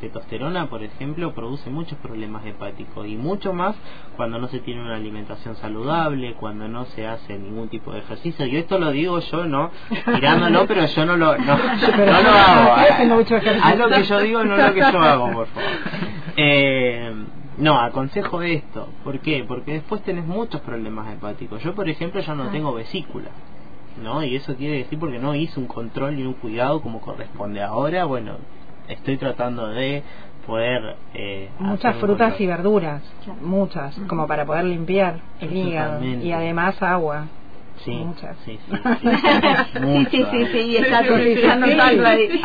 testosterona, 0.00 0.68
por 0.68 0.82
ejemplo, 0.82 1.34
produce 1.34 1.70
muchos 1.70 1.98
problemas 1.98 2.46
hepáticos 2.46 3.06
y 3.06 3.16
mucho 3.16 3.52
más 3.52 3.74
cuando 4.16 4.38
no 4.38 4.48
se 4.48 4.60
tiene 4.60 4.82
una 4.82 4.96
alimentación 4.96 5.56
saludable, 5.56 6.34
cuando 6.34 6.68
no 6.68 6.84
se 6.86 7.06
hace 7.06 7.36
ningún 7.36 7.68
tipo 7.68 7.92
de 7.92 7.98
ejercicio. 8.00 8.46
Y 8.46 8.56
esto 8.56 8.78
lo 8.78 8.92
digo 8.92 9.18
yo, 9.18 9.44
¿no? 9.46 9.70
Mirándolo, 10.06 10.66
pero 10.66 10.86
yo 10.86 11.04
no 11.04 11.16
lo, 11.16 11.36
no, 11.36 11.56
no 11.96 12.22
lo 12.22 12.30
hago. 12.30 12.72
Haz 13.62 13.78
lo 13.78 13.88
que 13.88 14.04
yo 14.04 14.20
digo, 14.20 14.44
no 14.44 14.56
lo 14.56 14.72
que 14.72 14.80
yo 14.80 15.00
hago, 15.00 15.32
por 15.32 15.46
favor. 15.48 15.70
Eh, 16.36 17.12
no, 17.58 17.80
aconsejo 17.80 18.42
esto. 18.42 18.88
¿Por 19.02 19.20
qué? 19.20 19.44
Porque 19.48 19.72
después 19.72 20.02
tenés 20.02 20.26
muchos 20.26 20.60
problemas 20.60 21.12
hepáticos. 21.12 21.62
Yo, 21.62 21.74
por 21.74 21.88
ejemplo, 21.88 22.20
ya 22.20 22.34
no 22.34 22.44
ah. 22.44 22.48
tengo 22.52 22.74
vesícula. 22.74 23.30
¿No? 24.02 24.22
Y 24.22 24.36
eso 24.36 24.54
quiere 24.56 24.78
decir 24.78 24.98
porque 24.98 25.18
no 25.18 25.34
hice 25.34 25.58
un 25.58 25.66
control 25.66 26.18
y 26.18 26.24
un 26.24 26.34
cuidado 26.34 26.80
como 26.80 27.00
corresponde. 27.00 27.62
Ahora, 27.62 28.04
bueno, 28.04 28.36
estoy 28.88 29.16
tratando 29.16 29.68
de 29.68 30.02
poder... 30.46 30.96
Eh, 31.14 31.50
muchas 31.58 31.96
frutas 31.96 32.40
y 32.40 32.46
verduras, 32.46 33.02
muchas, 33.40 33.98
como 34.06 34.26
para 34.26 34.44
poder 34.46 34.64
limpiar 34.64 35.20
el 35.40 35.56
hígado. 35.56 36.04
Y 36.04 36.32
además 36.32 36.80
agua. 36.82 37.26
Sí, 37.84 37.92
muchas. 37.92 38.36
Sí, 38.44 38.58
sí, 38.66 38.72
sí. 39.72 40.06
sí, 40.10 40.24
sí, 40.30 40.46
sí, 40.52 40.58
y 40.58 40.76
está 40.76 41.06
cotizando 41.06 41.66
salva 41.66 42.10
ahí. 42.10 42.40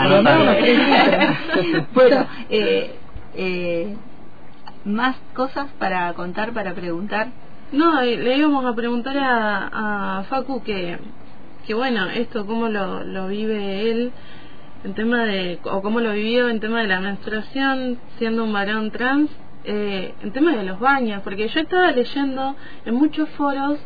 bueno, 1.94 2.26
eh, 2.50 2.96
eh, 3.36 3.96
más 4.84 5.16
cosas 5.34 5.68
para 5.80 6.14
contar, 6.14 6.52
para 6.54 6.74
preguntar. 6.74 7.30
No, 7.72 8.02
le 8.02 8.38
íbamos 8.38 8.66
a 8.66 8.76
preguntar 8.76 9.18
a, 9.18 10.20
a 10.20 10.24
Facu 10.24 10.62
que 10.62 11.00
que 11.66 11.74
bueno, 11.74 12.10
esto 12.10 12.46
cómo 12.46 12.70
lo, 12.70 13.04
lo 13.04 13.28
vive 13.28 13.92
él 13.92 14.12
en 14.84 14.94
tema 14.94 15.26
de, 15.26 15.60
o 15.64 15.82
cómo 15.82 16.00
lo 16.00 16.14
vivió 16.14 16.50
en 16.50 16.60
tema 16.60 16.82
de 16.82 16.88
la 16.88 17.00
menstruación 17.00 18.00
siendo 18.18 18.44
un 18.44 18.54
varón 18.54 18.92
trans, 18.92 19.30
eh, 19.64 20.14
en 20.24 20.32
tema 20.32 20.56
de 20.56 20.64
los 20.64 20.80
baños, 20.80 21.22
porque 21.24 21.48
yo 21.48 21.60
estaba 21.60 21.92
leyendo 21.92 22.56
en 22.86 22.96
muchos 22.96 23.30
foros, 23.32 23.80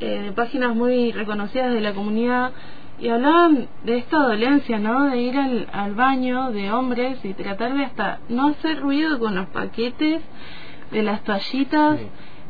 eh, 0.00 0.32
páginas 0.34 0.74
muy 0.74 1.12
reconocidas 1.12 1.72
de 1.72 1.80
la 1.80 1.94
comunidad, 1.94 2.52
y 2.98 3.08
hablaban 3.08 3.68
de 3.84 3.98
esta 3.98 4.18
dolencia, 4.18 4.78
¿no? 4.78 5.04
De 5.10 5.20
ir 5.20 5.36
al, 5.36 5.68
al 5.72 5.94
baño 5.94 6.50
de 6.50 6.70
hombres 6.70 7.22
y 7.24 7.34
tratar 7.34 7.74
de 7.74 7.84
hasta 7.84 8.20
no 8.28 8.48
hacer 8.48 8.80
ruido 8.80 9.18
con 9.18 9.34
los 9.34 9.46
paquetes, 9.48 10.22
de 10.90 11.02
las 11.02 11.22
toallitas, 11.24 11.98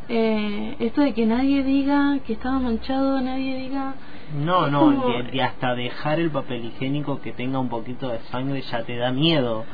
eh, 0.08 0.76
esto 0.78 1.00
de 1.00 1.14
que 1.14 1.26
nadie 1.26 1.62
diga 1.62 2.18
que 2.26 2.34
estaba 2.34 2.58
manchado, 2.58 3.20
nadie 3.20 3.56
diga 3.56 3.94
no, 4.34 4.66
no, 4.68 4.90
de, 5.08 5.42
hasta 5.42 5.74
dejar 5.74 6.18
el 6.18 6.30
papel 6.30 6.64
higiénico 6.64 7.20
que 7.20 7.32
tenga 7.32 7.58
un 7.58 7.68
poquito 7.68 8.08
de 8.08 8.18
sangre 8.30 8.62
ya 8.62 8.82
te 8.84 8.96
da 8.96 9.12
miedo. 9.12 9.64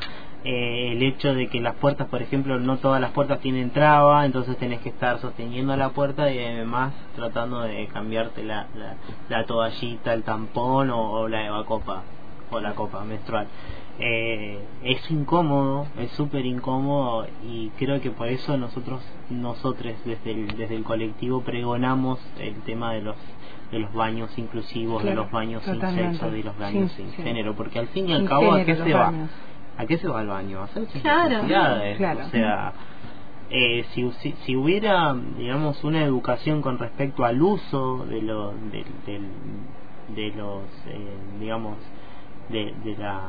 Eh, 0.45 0.91
el 0.91 1.01
hecho 1.03 1.33
de 1.33 1.47
que 1.47 1.61
las 1.61 1.75
puertas, 1.75 2.07
por 2.09 2.21
ejemplo, 2.21 2.59
no 2.59 2.77
todas 2.77 2.99
las 2.99 3.11
puertas 3.11 3.39
tienen 3.39 3.71
traba, 3.71 4.25
entonces 4.25 4.57
tenés 4.57 4.81
que 4.81 4.89
estar 4.89 5.19
sosteniendo 5.19 5.75
la 5.77 5.89
puerta 5.89 6.31
y 6.31 6.37
además 6.37 6.93
tratando 7.15 7.61
de 7.61 7.87
cambiarte 7.87 8.43
la, 8.43 8.67
la, 9.29 9.45
toallita, 9.45 10.13
el 10.13 10.23
tampón 10.23 10.89
o, 10.89 11.29
la 11.29 11.45
evacopa 11.45 12.03
o 12.51 12.59
la 12.59 12.75
copa 12.75 13.05
menstrual. 13.05 13.47
Eh, 13.99 14.59
es 14.83 15.09
incómodo, 15.11 15.87
es 15.97 16.11
súper 16.11 16.45
incómodo 16.45 17.25
y 17.47 17.69
creo 17.77 18.01
que 18.01 18.11
por 18.11 18.27
eso 18.27 18.57
nosotros, 18.57 19.01
nosotros 19.29 19.93
desde 20.03 20.31
el, 20.31 20.47
desde 20.57 20.75
el 20.75 20.83
colectivo 20.83 21.41
pregonamos 21.41 22.19
el 22.39 22.55
tema 22.63 22.91
de 22.91 23.01
los 23.01 23.15
de 23.73 23.79
los 23.79 23.93
baños 23.93 24.37
inclusivos, 24.37 25.03
de 25.03 25.15
los 25.15 25.29
baños 25.31 25.63
sin 25.63 25.81
sexo, 25.81 26.31
de 26.31 26.43
los 26.43 26.57
baños 26.57 26.91
sin, 26.93 27.11
género, 27.11 27.55
porque 27.55 27.79
al 27.79 27.87
fin 27.87 28.07
y 28.07 28.13
al 28.13 28.25
cabo, 28.25 28.53
¿a 28.53 28.63
qué 28.63 28.75
se 28.75 28.93
va? 28.93 29.11
¿A 29.77 29.85
qué 29.85 29.97
se 29.97 30.07
va 30.07 30.21
el 30.21 30.27
baño? 30.27 30.59
A 30.61 30.63
hacer 30.65 30.85
claro, 31.01 31.41
claro. 31.97 32.21
O 32.25 32.29
sea, 32.29 32.73
eh, 33.49 33.83
si, 33.93 34.09
si, 34.21 34.31
si 34.45 34.55
hubiera, 34.55 35.13
digamos, 35.37 35.83
una 35.83 36.03
educación 36.03 36.61
con 36.61 36.77
respecto 36.77 37.25
al 37.25 37.41
uso 37.41 38.05
de, 38.05 38.21
lo, 38.21 38.51
de, 38.71 38.85
del- 39.05 39.29
de 40.15 40.31
los, 40.37 40.61
eh, 40.87 41.17
digamos, 41.39 41.77
de, 42.49 42.73
de 42.83 42.95
las... 42.97 43.21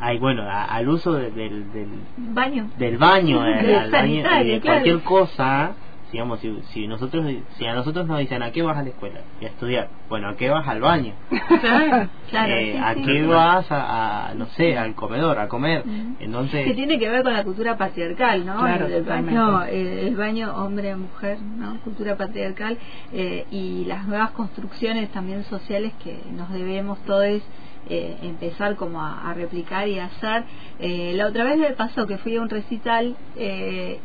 Ay, 0.00 0.18
bueno, 0.18 0.42
a- 0.42 0.64
al 0.64 0.88
uso 0.88 1.12
de- 1.12 1.30
del, 1.30 1.72
del, 1.72 1.88
Baño. 2.16 2.68
del 2.78 2.98
baño, 2.98 3.42
del- 3.42 3.74
al 3.78 3.90
baño, 3.90 4.16
de 4.22 4.22
claro. 4.22 4.60
cualquier 4.62 5.00
cosa, 5.02 5.74
digamos, 6.12 6.40
si, 6.40 6.56
si 6.72 6.86
nosotros 6.86 7.24
si 7.58 7.66
a 7.66 7.74
nosotros 7.74 8.06
nos 8.06 8.18
dicen 8.20 8.42
a 8.42 8.50
qué 8.52 8.62
vas 8.62 8.76
a 8.76 8.82
la 8.82 8.90
escuela 8.90 9.20
y 9.40 9.44
a 9.46 9.48
estudiar, 9.48 9.88
bueno, 10.08 10.28
a 10.28 10.36
qué 10.36 10.48
vas 10.50 10.66
al 10.68 10.80
baño, 10.80 11.12
Claro, 11.60 12.08
claro, 12.30 12.52
Eh, 12.54 12.72
sí, 12.72 12.78
a 12.82 12.94
sí. 12.94 13.02
qué 13.04 13.22
vas 13.26 13.70
a, 13.72 14.28
a, 14.30 14.34
no 14.34 14.46
sé, 14.56 14.76
al 14.78 14.94
comedor, 14.94 15.38
a 15.38 15.48
comer, 15.48 15.82
entonces 16.20 16.64
que 16.64 16.74
tiene 16.74 16.98
que 16.98 17.08
ver 17.08 17.22
con 17.22 17.32
la 17.32 17.42
cultura 17.44 17.76
patriarcal, 17.76 18.44
¿no? 18.46 18.58
Claro, 18.58 18.86
el, 18.86 18.92
el 18.92 19.02
baño, 19.04 19.62
el 19.64 20.16
baño 20.16 20.54
hombre-mujer, 20.56 21.38
¿no? 21.40 21.80
Cultura 21.80 22.16
patriarcal 22.16 22.78
eh, 23.12 23.46
y 23.50 23.84
las 23.86 24.06
nuevas 24.06 24.30
construcciones 24.32 25.10
también 25.10 25.44
sociales 25.44 25.92
que 26.02 26.20
nos 26.32 26.50
debemos 26.52 26.98
todos 27.04 27.42
eh, 27.86 28.16
empezar 28.22 28.76
como 28.76 29.02
a, 29.02 29.28
a 29.30 29.34
replicar 29.34 29.86
y 29.88 29.98
a 29.98 30.06
hacer. 30.06 30.44
Eh, 30.78 31.12
la 31.16 31.26
otra 31.26 31.44
vez 31.44 31.58
me 31.58 31.70
pasó 31.72 32.06
que 32.06 32.16
fui 32.18 32.34
a 32.36 32.40
un 32.40 32.48
recital 32.48 33.14
eh, 33.36 34.00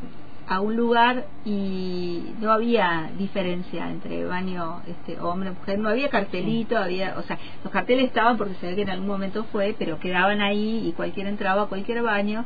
a 0.50 0.62
un 0.62 0.76
lugar 0.76 1.26
y 1.46 2.34
no 2.40 2.52
había 2.52 3.12
diferencia 3.18 3.88
entre 3.92 4.26
baño 4.26 4.82
este 4.88 5.20
hombre 5.22 5.52
mujer 5.52 5.78
no 5.78 5.90
había 5.90 6.10
cartelito 6.10 6.76
había 6.76 7.16
o 7.20 7.22
sea 7.22 7.38
los 7.64 7.72
carteles 7.72 8.06
estaban 8.06 8.36
porque 8.36 8.56
se 8.56 8.68
ve 8.68 8.76
que 8.76 8.82
en 8.82 8.90
algún 8.90 9.08
momento 9.08 9.44
fue 9.52 9.76
pero 9.78 10.00
quedaban 10.00 10.42
ahí 10.42 10.88
y 10.88 10.92
cualquiera 10.94 11.30
entraba 11.30 11.64
a 11.64 11.66
cualquier 11.68 12.02
baño. 12.02 12.46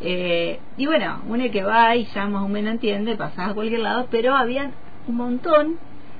Eh, 0.00 0.60
y 0.78 0.86
bueno 0.86 1.20
uno 1.28 1.44
que 1.50 1.62
va 1.62 1.94
y 1.94 2.04
ya 2.06 2.26
más 2.26 2.42
o 2.42 2.48
menos 2.48 2.72
entiende 2.72 3.16
pasaba 3.16 3.50
a 3.50 3.54
cualquier 3.54 3.80
lado 3.80 4.08
pero 4.10 4.34
habían 4.34 4.72
un 5.06 5.16
montón 5.16 5.78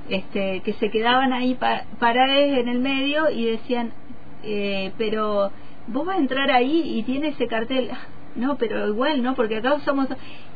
este 0.09 0.61
que 0.61 0.73
se 0.73 0.91
quedaban 0.91 1.33
ahí 1.33 1.55
pa 1.55 1.83
paradas 1.99 2.37
en 2.61 2.67
el 2.69 2.79
medio 2.79 3.29
y 3.31 3.45
decían 3.45 3.91
eh, 4.43 4.91
pero 4.99 5.51
vos 5.87 6.05
vas 6.05 6.17
a 6.17 6.19
entrar 6.19 6.51
ahí 6.51 6.97
y 6.97 7.03
tiene 7.03 7.29
ese 7.29 7.47
cartel. 7.47 7.89
"Ah, 7.91 8.05
no 8.35 8.55
pero 8.57 8.87
igual 8.87 9.23
no 9.23 9.33
porque 9.33 9.57
acá 9.57 9.79
somos 9.79 10.07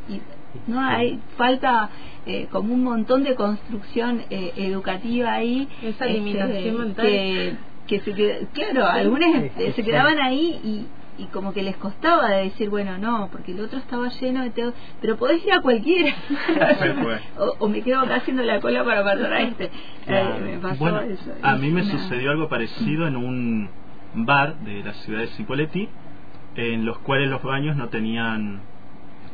y 0.07 0.21
no 0.67 0.79
hay 0.81 1.19
falta 1.37 1.89
eh, 2.25 2.47
como 2.51 2.73
un 2.73 2.83
montón 2.83 3.23
de 3.23 3.35
construcción 3.35 4.23
eh, 4.29 4.51
educativa 4.57 5.33
ahí 5.33 5.67
Esa 5.81 6.05
este, 6.05 6.09
limitación 6.13 6.93
que, 6.95 7.55
que 7.87 7.99
se 8.01 8.13
qued- 8.13 8.47
claro 8.53 8.85
algunas 8.87 9.31
Sí, 9.43 9.49
sí, 9.57 9.63
se 9.67 9.71
sí. 9.73 9.83
quedaban 9.83 10.19
ahí 10.19 10.59
y, 10.63 10.87
y 11.23 11.25
como 11.27 11.51
que 11.53 11.63
les 11.63 11.75
costaba 11.77 12.29
de 12.29 12.43
decir 12.45 12.69
bueno 12.69 12.97
no 12.97 13.29
porque 13.31 13.51
el 13.53 13.59
otro 13.61 13.79
estaba 13.79 14.09
lleno 14.09 14.43
de 14.43 14.51
todo 14.51 14.73
pero 15.01 15.17
podés 15.17 15.43
ir 15.45 15.53
a 15.53 15.61
cualquiera. 15.61 16.13
O, 17.37 17.65
o 17.65 17.69
me 17.69 17.81
quedo 17.81 18.01
acá 18.01 18.15
haciendo 18.15 18.43
la 18.43 18.59
cola 18.59 18.83
para 18.83 19.03
pasar 19.03 19.33
a 19.33 19.41
este. 19.41 19.69
Claro. 20.05 20.35
Eh, 20.37 20.39
me 20.41 20.57
pasó 20.59 20.79
Bueno, 20.79 21.01
eso 21.01 21.33
a 21.41 21.55
mí 21.55 21.69
me 21.71 21.81
una- 21.81 21.91
sucedió 21.91 22.31
algo 22.31 22.47
parecido 22.49 23.07
en 23.07 23.15
un 23.15 23.69
bar 24.13 24.57
de 24.59 24.83
la 24.83 24.93
ciudad 24.93 25.21
de 25.21 25.27
Cipolletti, 25.27 25.89
en 26.55 26.85
los 26.85 26.97
cuales 26.99 27.29
los 27.29 27.41
baños 27.41 27.75
no 27.77 27.89
tenían 27.89 28.61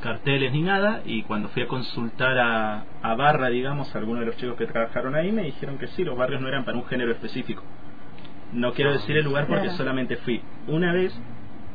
carteles 0.01 0.51
ni 0.53 0.61
nada, 0.61 1.01
y 1.05 1.23
cuando 1.23 1.49
fui 1.49 1.63
a 1.63 1.67
consultar 1.67 2.37
a, 2.37 2.83
a 3.01 3.15
Barra, 3.15 3.49
digamos, 3.49 3.93
a 3.95 3.99
algunos 3.99 4.21
de 4.21 4.27
los 4.27 4.37
chicos 4.37 4.55
que 4.57 4.65
trabajaron 4.67 5.15
ahí, 5.15 5.31
me 5.31 5.43
dijeron 5.43 5.77
que 5.77 5.87
sí, 5.87 6.03
los 6.03 6.17
barrios 6.17 6.41
no 6.41 6.47
eran 6.47 6.65
para 6.65 6.77
un 6.77 6.85
género 6.85 7.11
específico. 7.11 7.63
No 8.53 8.73
quiero 8.73 8.91
decir 8.93 9.17
el 9.17 9.25
lugar 9.25 9.45
porque 9.47 9.63
Claro. 9.63 9.77
solamente 9.77 10.15
fui 10.17 10.41
una 10.67 10.93
vez 10.93 11.13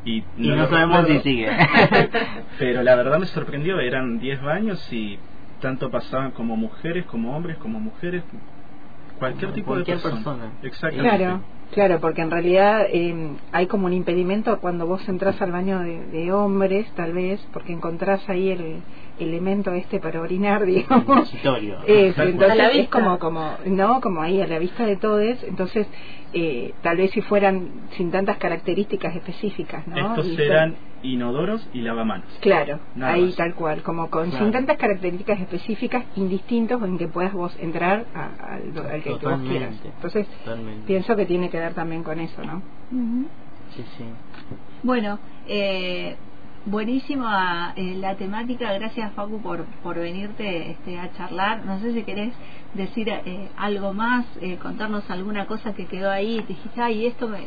y 0.05 0.19
y 0.19 0.25
no, 0.37 0.57
no 0.57 0.67
sabemos 0.69 1.07
si 1.07 1.19
sigue. 1.21 1.49
Pero 2.59 2.83
la 2.83 2.95
verdad 2.97 3.19
me 3.19 3.27
sorprendió, 3.27 3.79
eran 3.81 4.19
10 4.19 4.41
baños 4.43 4.93
y 4.93 5.19
tanto 5.61 5.91
pasaban 5.91 6.31
como 6.33 6.57
mujeres, 6.57 7.05
como 7.07 7.37
hombres, 7.37 7.57
como 7.59 7.79
mujeres, 7.79 8.25
cualquier 9.19 9.51
Como 9.51 9.55
tipo 9.55 9.67
cualquier 9.69 9.97
de 9.99 10.03
persona. 10.03 10.25
persona. 10.25 10.53
Exactamente. 10.63 11.17
Claro, 11.19 11.43
claro, 11.73 12.01
porque 12.01 12.23
en 12.23 12.31
realidad 12.31 12.87
eh, 12.91 13.31
hay 13.51 13.67
como 13.67 13.87
un 13.87 13.93
impedimento 13.93 14.59
cuando 14.61 14.87
vos 14.87 15.07
entras 15.09 15.41
al 15.43 15.53
baño 15.53 15.81
de, 15.81 16.07
de 16.07 16.33
hombres, 16.33 16.87
tal 16.95 17.13
vez, 17.13 17.41
porque 17.53 17.73
encontrás 17.73 18.29
ahí 18.29 18.51
el 18.51 18.83
elemento 19.19 19.73
este 19.73 20.01
para 20.01 20.21
orinar, 20.21 20.65
digamos. 20.67 21.33
Eso, 21.35 21.57
cual. 22.17 22.29
entonces 22.29 22.51
A 22.51 22.55
la 22.55 22.69
es 22.69 22.89
como, 22.89 23.19
como, 23.19 23.57
no, 23.67 24.01
como 24.01 24.23
ahí 24.23 24.41
a 24.41 24.47
la 24.47 24.59
vista 24.59 24.87
de 24.87 24.97
todos, 24.97 25.43
entonces 25.45 25.87
eh, 26.33 26.73
tal 26.83 26.97
vez 26.97 27.11
si 27.11 27.21
fueran 27.23 27.69
sin 27.97 28.11
tantas 28.11 28.39
características 28.39 29.15
específicas, 29.17 29.87
¿no? 29.87 30.11
Estos 30.11 30.27
Y 30.27 30.43
eran 30.43 30.77
inodoros 31.03 31.69
y 31.73 31.81
lavamanos. 31.83 32.27
Claro, 32.41 32.79
Nada 32.95 33.13
ahí 33.15 33.27
más. 33.27 33.37
tal 33.37 33.55
cual, 33.55 33.83
como 33.83 34.09
con 34.11 34.31
Claro. 34.31 34.45
sin 34.45 34.53
tantas 34.53 34.77
características 34.79 35.41
específicas, 35.41 36.05
indistintos 36.17 36.83
en 36.83 36.99
que 36.99 37.09
puedas 37.09 37.33
vos 37.33 37.57
entrar 37.61 38.07
a- 38.15 38.55
al, 38.55 38.63
al 38.79 39.03
que, 39.03 39.03
que 39.03 39.11
vos 39.11 39.21
Totalmente. 39.21 39.49
quieras. 39.51 39.75
Entonces, 39.85 40.27
Totalmente. 40.45 40.87
pienso 40.87 41.17
que 41.17 41.27
tiene 41.27 41.51
que 41.51 41.59
ver 41.59 41.75
también 41.75 42.03
con 42.03 42.19
eso, 42.21 42.43
¿no? 42.45 42.63
Sí, 43.75 43.85
sí. 43.97 44.05
Bueno, 44.83 45.19
eh, 45.47 46.17
buenísima 46.67 47.73
eh, 47.77 47.95
la 47.97 48.17
temática. 48.17 48.73
Gracias, 48.73 49.13
Facu, 49.15 49.41
por, 49.41 49.65
por 49.83 49.99
venirte 49.99 50.71
este, 50.73 50.99
a 50.99 51.13
charlar. 51.13 51.65
No 51.65 51.79
sé 51.81 51.93
si 51.93 52.03
querés 52.03 52.33
decir 52.75 53.09
eh, 53.09 53.49
algo 53.57 53.93
más, 53.93 54.27
eh, 54.41 54.59
contarnos 54.61 55.09
alguna 55.11 55.47
cosa 55.47 55.73
que 55.75 55.87
quedó 55.87 56.11
ahí. 56.11 56.39
Te 56.43 56.49
dijiste, 56.49 56.81
ay, 56.81 57.07
esto 57.07 57.29
me 57.29 57.47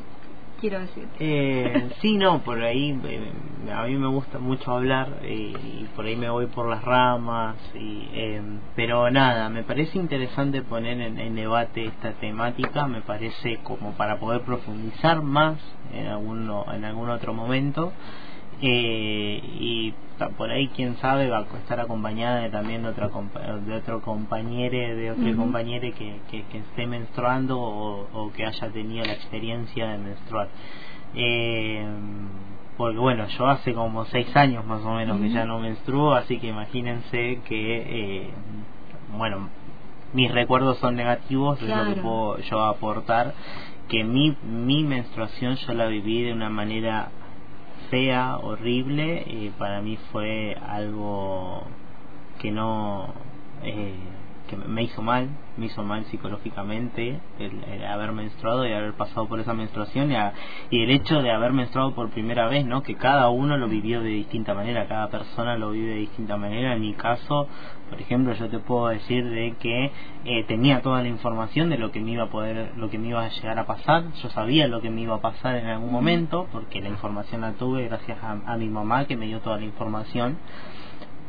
quiero 0.59 0.79
decir. 0.79 1.07
Eh, 1.19 1.89
sí, 2.01 2.17
no, 2.17 2.41
por 2.43 2.61
ahí 2.61 2.99
eh, 3.03 3.31
a 3.71 3.83
mí 3.85 3.95
me 3.95 4.07
gusta 4.07 4.39
mucho 4.39 4.71
hablar 4.71 5.19
eh, 5.23 5.53
y 5.63 5.87
por 5.95 6.05
ahí 6.05 6.15
me 6.15 6.29
voy 6.29 6.47
por 6.47 6.69
las 6.69 6.83
ramas, 6.83 7.55
y, 7.73 8.09
eh, 8.13 8.41
pero 8.75 9.09
nada, 9.11 9.49
me 9.49 9.63
parece 9.63 9.97
interesante 9.97 10.61
poner 10.61 10.99
en, 11.01 11.19
en 11.19 11.35
debate 11.35 11.85
esta 11.85 12.13
temática, 12.13 12.87
me 12.87 13.01
parece 13.01 13.57
como 13.63 13.93
para 13.93 14.19
poder 14.19 14.41
profundizar 14.41 15.21
más 15.21 15.57
en, 15.93 16.07
alguno, 16.07 16.65
en 16.73 16.85
algún 16.85 17.09
otro 17.09 17.33
momento. 17.33 17.93
Eh, 18.61 19.41
y 19.59 19.93
por 20.37 20.49
ahí 20.49 20.69
quién 20.69 20.95
sabe 20.97 21.29
va 21.29 21.39
a 21.39 21.57
estar 21.57 21.77
acompañada 21.81 22.39
de 22.39 22.49
también 22.49 22.83
de 22.83 22.89
otra 22.89 23.09
de 23.65 23.73
otro 23.75 24.01
compañero 24.01 24.95
de 24.95 25.11
otro 25.11 25.27
Ujú. 25.29 25.35
compañero 25.37 25.93
que, 25.97 26.19
que, 26.31 26.43
que 26.43 26.57
esté 26.59 26.87
menstruando 26.87 27.59
o, 27.59 28.07
o 28.13 28.31
que 28.31 28.45
haya 28.45 28.69
tenido 28.69 29.03
la 29.03 29.11
experiencia 29.11 29.87
de 29.89 29.97
menstruar 29.97 30.47
eh, 31.15 31.85
porque 32.77 32.97
bueno 32.97 33.27
yo 33.27 33.47
hace 33.47 33.73
como 33.73 34.05
seis 34.05 34.33
años 34.37 34.65
más 34.65 34.81
o 34.83 34.91
menos 34.93 35.19
que 35.19 35.29
ya 35.31 35.45
no 35.45 35.59
menstruo 35.59 36.13
así 36.13 36.39
que 36.39 36.47
imagínense 36.47 37.41
que 37.45 38.23
eh, 38.23 38.29
bueno 39.17 39.49
mis 40.13 40.31
recuerdos 40.31 40.77
son 40.77 40.95
negativos 40.95 41.61
es 41.61 41.67
lo 41.67 41.73
Claro. 41.75 41.93
que 41.93 42.01
puedo 42.01 42.37
yo 42.39 42.63
aportar 42.63 43.33
que 43.89 44.05
mi 44.05 44.33
mi 44.43 44.83
menstruación 44.85 45.55
yo 45.57 45.73
la 45.73 45.87
viví 45.87 46.23
de 46.23 46.31
una 46.31 46.49
manera 46.49 47.09
fea, 47.89 48.37
horrible, 48.37 49.23
y 49.27 49.49
para 49.57 49.81
mí 49.81 49.97
fue 50.11 50.57
algo 50.67 51.63
que 52.39 52.51
no 52.51 53.13
eh, 53.63 53.93
que 54.45 54.55
me 54.57 54.83
hizo 54.83 55.01
mal, 55.01 55.29
me 55.57 55.67
hizo 55.67 55.83
mal 55.83 56.05
psicológicamente 56.05 57.19
el, 57.39 57.85
haber 57.85 58.11
menstruado 58.11 58.67
y 58.67 58.71
haber 58.73 58.93
pasado 58.93 59.27
por 59.27 59.39
esa 59.39 59.53
menstruación 59.53 60.11
y, 60.11 60.15
a- 60.15 60.33
y 60.69 60.83
el 60.83 60.91
hecho 60.91 61.21
de 61.21 61.31
haber 61.31 61.53
menstruado 61.53 61.93
por 61.95 62.09
primera 62.11 62.47
vez, 62.47 62.65
¿no? 62.65 62.83
Que 62.83 62.95
cada 62.95 63.29
uno 63.29 63.57
lo 63.57 63.67
vivió 63.67 64.01
de 64.01 64.09
distinta 64.09 64.53
manera, 64.53 64.87
cada 64.87 65.09
persona 65.09 65.57
lo 65.57 65.71
vive 65.71 65.89
de 65.93 65.99
distinta 65.99 66.37
manera. 66.37 66.73
En 66.73 66.81
mi 66.81 66.93
caso, 66.93 67.47
por 67.89 68.01
ejemplo, 68.01 68.33
yo 68.33 68.49
te 68.49 68.59
puedo 68.59 68.87
decir 68.87 69.23
de 69.29 69.55
que 69.59 69.91
eh, 70.25 70.43
tenía 70.47 70.81
toda 70.81 71.01
la 71.01 71.07
información 71.09 71.69
de 71.69 71.77
lo 71.77 71.91
que 71.91 71.99
me 71.99 72.11
iba 72.11 72.23
a 72.23 72.29
poder, 72.29 72.71
lo 72.77 72.89
que 72.89 72.97
me 72.97 73.09
iba 73.09 73.23
a 73.23 73.29
llegar 73.29 73.59
a 73.59 73.65
pasar. 73.65 74.11
Yo 74.21 74.29
sabía 74.29 74.67
lo 74.67 74.81
que 74.81 74.89
me 74.89 75.01
iba 75.01 75.15
a 75.15 75.21
pasar 75.21 75.55
en 75.55 75.67
algún 75.67 75.91
momento 75.91 76.47
porque 76.51 76.81
la 76.81 76.89
información 76.89 77.41
la 77.41 77.53
tuve 77.53 77.87
gracias 77.87 78.17
a 78.23 78.57
mi 78.57 78.67
mamá 78.69 79.05
que 79.05 79.15
me 79.17 79.27
dio 79.27 79.39
toda 79.39 79.57
la 79.57 79.65
información 79.65 80.37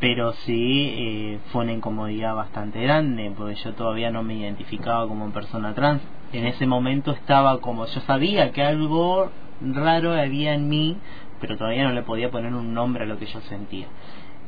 pero 0.00 0.32
sí 0.44 0.90
eh, 0.94 1.38
fue 1.50 1.64
una 1.64 1.72
incomodidad 1.72 2.35
bastante 2.35 2.82
grande 2.82 3.32
porque 3.37 3.54
yo 3.56 3.72
todavía 3.72 4.11
no 4.11 4.22
me 4.22 4.35
identificaba 4.35 5.09
como 5.09 5.30
persona 5.30 5.74
trans. 5.74 6.02
En 6.32 6.46
ese 6.46 6.66
momento 6.66 7.12
estaba 7.12 7.61
como 7.61 7.87
yo 7.87 8.00
sabía 8.02 8.52
que 8.52 8.62
algo 8.62 9.30
raro 9.61 10.12
había 10.12 10.54
en 10.54 10.68
mí 10.68 10.98
pero 11.40 11.56
todavía 11.56 11.85
no 11.85 11.92
le 11.92 12.02
podía 12.02 12.30
poner 12.30 12.54
un 12.54 12.74
nombre 12.74 13.04
a 13.04 13.06
lo 13.06 13.18
que 13.18 13.26
yo 13.26 13.40
sentía. 13.42 13.87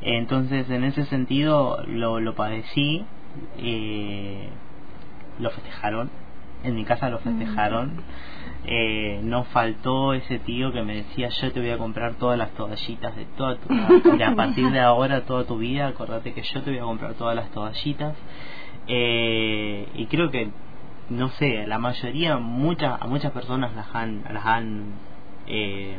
Entonces 0.01 0.69
en 0.69 0.83
ese 0.83 1.05
sentido 1.05 1.83
lo, 1.87 2.19
lo 2.19 2.35
padecí 2.35 3.05
eh, 3.57 4.49
lo 5.39 5.49
festejaron. 5.51 6.09
En 6.63 6.75
mi 6.75 6.83
casa 6.83 7.09
lo 7.09 7.19
festejaron 7.19 8.03
eh, 8.65 9.21
no 9.23 9.45
faltó 9.45 10.13
ese 10.13 10.39
tío 10.39 10.71
que 10.71 10.83
me 10.83 10.97
decía 10.97 11.29
yo 11.29 11.51
te 11.51 11.59
voy 11.59 11.69
a 11.69 11.77
comprar 11.77 12.15
todas 12.15 12.37
las 12.37 12.51
toallitas 12.51 13.15
de 13.15 13.25
toda 13.25 13.55
tu 13.55 13.69
de 14.17 14.23
a 14.23 14.35
partir 14.35 14.69
de 14.71 14.79
ahora 14.79 15.21
toda 15.21 15.45
tu 15.45 15.57
vida 15.57 15.87
acordate 15.87 16.33
que 16.33 16.41
yo 16.41 16.61
te 16.61 16.71
voy 16.71 16.79
a 16.79 16.83
comprar 16.83 17.13
todas 17.13 17.35
las 17.35 17.49
toallitas. 17.51 18.15
Eh, 18.87 19.87
y 19.95 20.05
creo 20.07 20.31
que 20.31 20.49
no 21.09 21.29
sé 21.29 21.65
la 21.67 21.79
mayoría 21.79 22.37
muchas 22.37 23.01
a 23.01 23.07
muchas 23.07 23.31
personas 23.31 23.75
las 23.75 23.87
han 23.95 24.23
las 24.31 24.45
han 24.45 24.93
eh, 25.47 25.97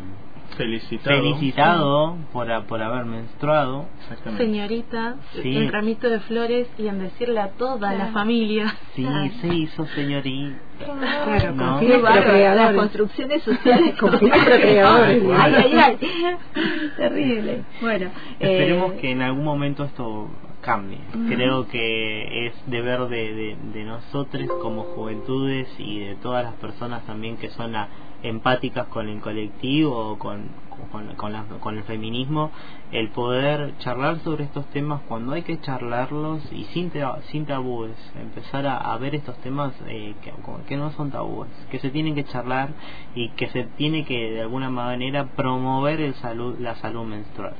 felicitado, 0.56 1.16
felicitado 1.16 2.16
por, 2.32 2.50
a- 2.50 2.62
por 2.66 2.82
haber 2.82 3.04
menstruado. 3.04 3.86
Exactamente. 4.02 4.44
Señorita, 4.44 5.16
Sí. 5.42 5.56
un 5.56 5.70
ramito 5.72 6.08
de 6.10 6.20
flores 6.20 6.68
y 6.78 6.86
en 6.88 6.98
decirle 7.00 7.40
a 7.40 7.50
toda 7.52 7.92
la 7.94 8.06
familia. 8.08 8.74
Sí, 8.94 9.06
se 9.40 9.48
hizo 9.54 9.86
señorita. 9.88 10.56
Claro, 10.84 11.54
No. 11.54 11.78
con 11.78 11.88
las 11.88 12.74
construcciones 12.74 13.42
sociales 13.42 13.96
Con 13.98 14.14
ay. 14.14 15.98
Terrible. 16.96 17.64
Bueno, 17.80 18.10
Esperemos 18.38 18.92
eh, 18.94 18.98
que 19.00 19.10
en 19.10 19.22
algún 19.22 19.44
momento 19.44 19.84
esto 19.84 20.28
cambie. 20.60 20.98
Creo 21.28 21.66
que 21.68 22.46
es 22.46 22.54
deber 22.66 23.08
de, 23.08 23.34
de, 23.34 23.56
de 23.72 23.84
nosotros 23.84 24.42
como 24.62 24.82
juventudes 24.84 25.68
y 25.78 26.00
de 26.00 26.14
todas 26.16 26.44
las 26.44 26.54
personas 26.54 27.04
también 27.06 27.36
que 27.38 27.48
son 27.50 27.72
la- 27.72 27.88
empáticas 28.22 28.86
con 28.88 29.08
el 29.08 29.20
colectivo 29.20 29.96
o 30.12 30.18
con, 30.18 30.44
con, 30.90 31.06
con, 31.16 31.32
la- 31.32 31.44
con 31.60 31.76
el 31.76 31.84
feminismo, 31.84 32.50
el 32.90 33.08
poder 33.10 33.76
charlar 33.78 34.18
sobre 34.20 34.44
estos 34.44 34.66
temas 34.70 35.02
cuando 35.08 35.32
hay 35.32 35.42
que 35.42 35.60
charlarlos 35.60 36.40
y 36.52 36.64
sin, 36.66 36.90
ta- 36.90 37.20
sin 37.30 37.46
tabúes, 37.46 37.96
empezar 38.20 38.66
a, 38.66 38.76
a 38.78 38.96
ver 38.98 39.14
estos 39.14 39.36
temas 39.38 39.72
eh, 39.86 40.14
que, 40.22 40.32
que 40.66 40.76
no 40.76 40.90
son 40.92 41.10
tabúes, 41.10 41.50
que 41.70 41.78
se 41.78 41.90
tienen 41.90 42.14
que 42.14 42.24
charlar 42.24 42.70
y 43.14 43.28
que 43.30 43.48
se 43.48 43.64
tiene 43.76 44.04
que 44.04 44.32
de 44.32 44.40
alguna 44.42 44.70
manera 44.70 45.26
promover 45.36 46.00
el 46.00 46.14
salud, 46.14 46.58
la 46.58 46.74
salud 46.76 47.04
menstrual 47.04 47.54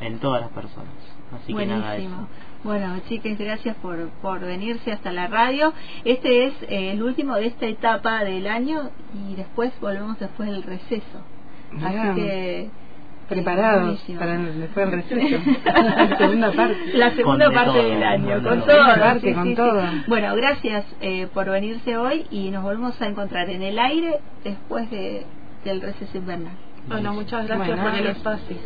en 0.00 0.18
todas 0.18 0.40
las 0.42 0.50
personas. 0.50 0.92
Así 1.32 1.52
que 1.52 1.66
nada, 1.80 1.96
eso. 1.96 2.28
Bueno, 2.64 2.98
chicas, 3.08 3.38
gracias 3.38 3.76
por, 3.76 4.08
por 4.22 4.40
venirse 4.40 4.90
hasta 4.90 5.12
la 5.12 5.26
radio. 5.26 5.74
Este 6.04 6.46
es 6.46 6.54
eh, 6.62 6.92
el 6.92 7.02
último 7.02 7.36
de 7.36 7.46
esta 7.48 7.66
etapa 7.66 8.24
del 8.24 8.46
año 8.46 8.90
y 9.28 9.34
después 9.36 9.70
volvemos 9.80 10.18
después 10.18 10.50
del 10.50 10.62
receso. 10.62 11.20
Así 11.82 12.14
que 12.14 12.70
Preparados 13.28 13.82
buenísimo. 13.82 14.18
para 14.18 14.34
el, 14.36 14.60
después 14.60 14.90
del 14.90 15.02
receso. 15.02 15.42
la 15.64 16.16
segunda 16.16 16.52
parte. 16.52 16.76
la 16.94 17.10
segunda 17.10 17.44
Con 17.46 17.54
de 17.54 17.60
parte 17.60 17.78
todo, 17.80 17.90
del 17.90 18.02
año, 18.02 18.42
con 18.42 18.60
todo. 18.64 19.34
con 19.34 19.54
todo. 19.54 19.82
Bueno, 20.08 20.34
gracias 20.36 20.84
eh, 21.00 21.26
por 21.34 21.50
venirse 21.50 21.96
hoy 21.98 22.26
y 22.30 22.50
nos 22.50 22.62
volvemos 22.62 23.00
a 23.00 23.06
encontrar 23.06 23.48
en 23.50 23.62
el 23.62 23.78
aire 23.78 24.20
después 24.42 24.90
de, 24.90 25.24
del 25.64 25.80
receso 25.82 26.16
invernal. 26.16 26.54
Bueno, 26.86 27.14
muchas 27.14 27.46
gracias 27.46 27.68
Bueno. 27.68 27.82
por 27.90 27.94
el 28.00 28.06
espacio. 28.08 28.56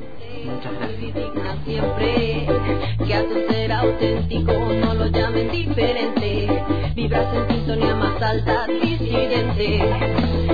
Muchas 0.44 0.72
gracias. 0.78 1.64
siempre 1.64 2.46
que 3.07 3.14
hace 3.14 3.26
un 3.35 3.48
ser 3.52 3.72
auténtico 3.72 4.52
no 4.52 4.94
lo 4.94 5.07
llamen 5.07 5.50
diferente 5.50 6.48
vibras 6.94 7.35
en 7.35 7.48
sintonía 7.48 7.94
más 7.94 8.22
alta 8.22 8.66
disidente 8.66 9.76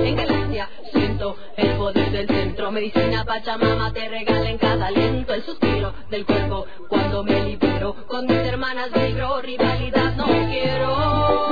en 0.09 0.17
galaxia 0.17 0.69
siento 0.93 1.37
el 1.57 1.69
poder 1.77 2.11
del 2.13 2.27
centro 2.27 2.71
medicina 2.71 3.25
pachamama 3.25 3.93
te 3.93 4.09
regala 4.09 4.49
en 4.51 4.59
cada 4.59 4.87
aliento 4.87 5.35
el 5.35 5.43
suspiro 5.43 5.93
del 6.11 6.25
cuerpo 6.25 6.67
cuando 6.89 7.23
me 7.25 7.45
libero 7.45 7.95
con 8.07 8.27
mis 8.27 8.37
hermanas 8.39 8.91
vibro 8.93 9.41
rivalidad 9.43 10.15
no 10.17 10.27
quiero 10.27 11.44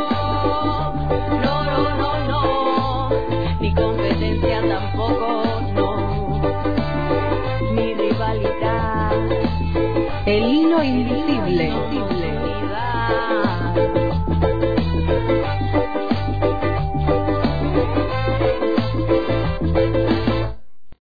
invisible. 10.82 12.01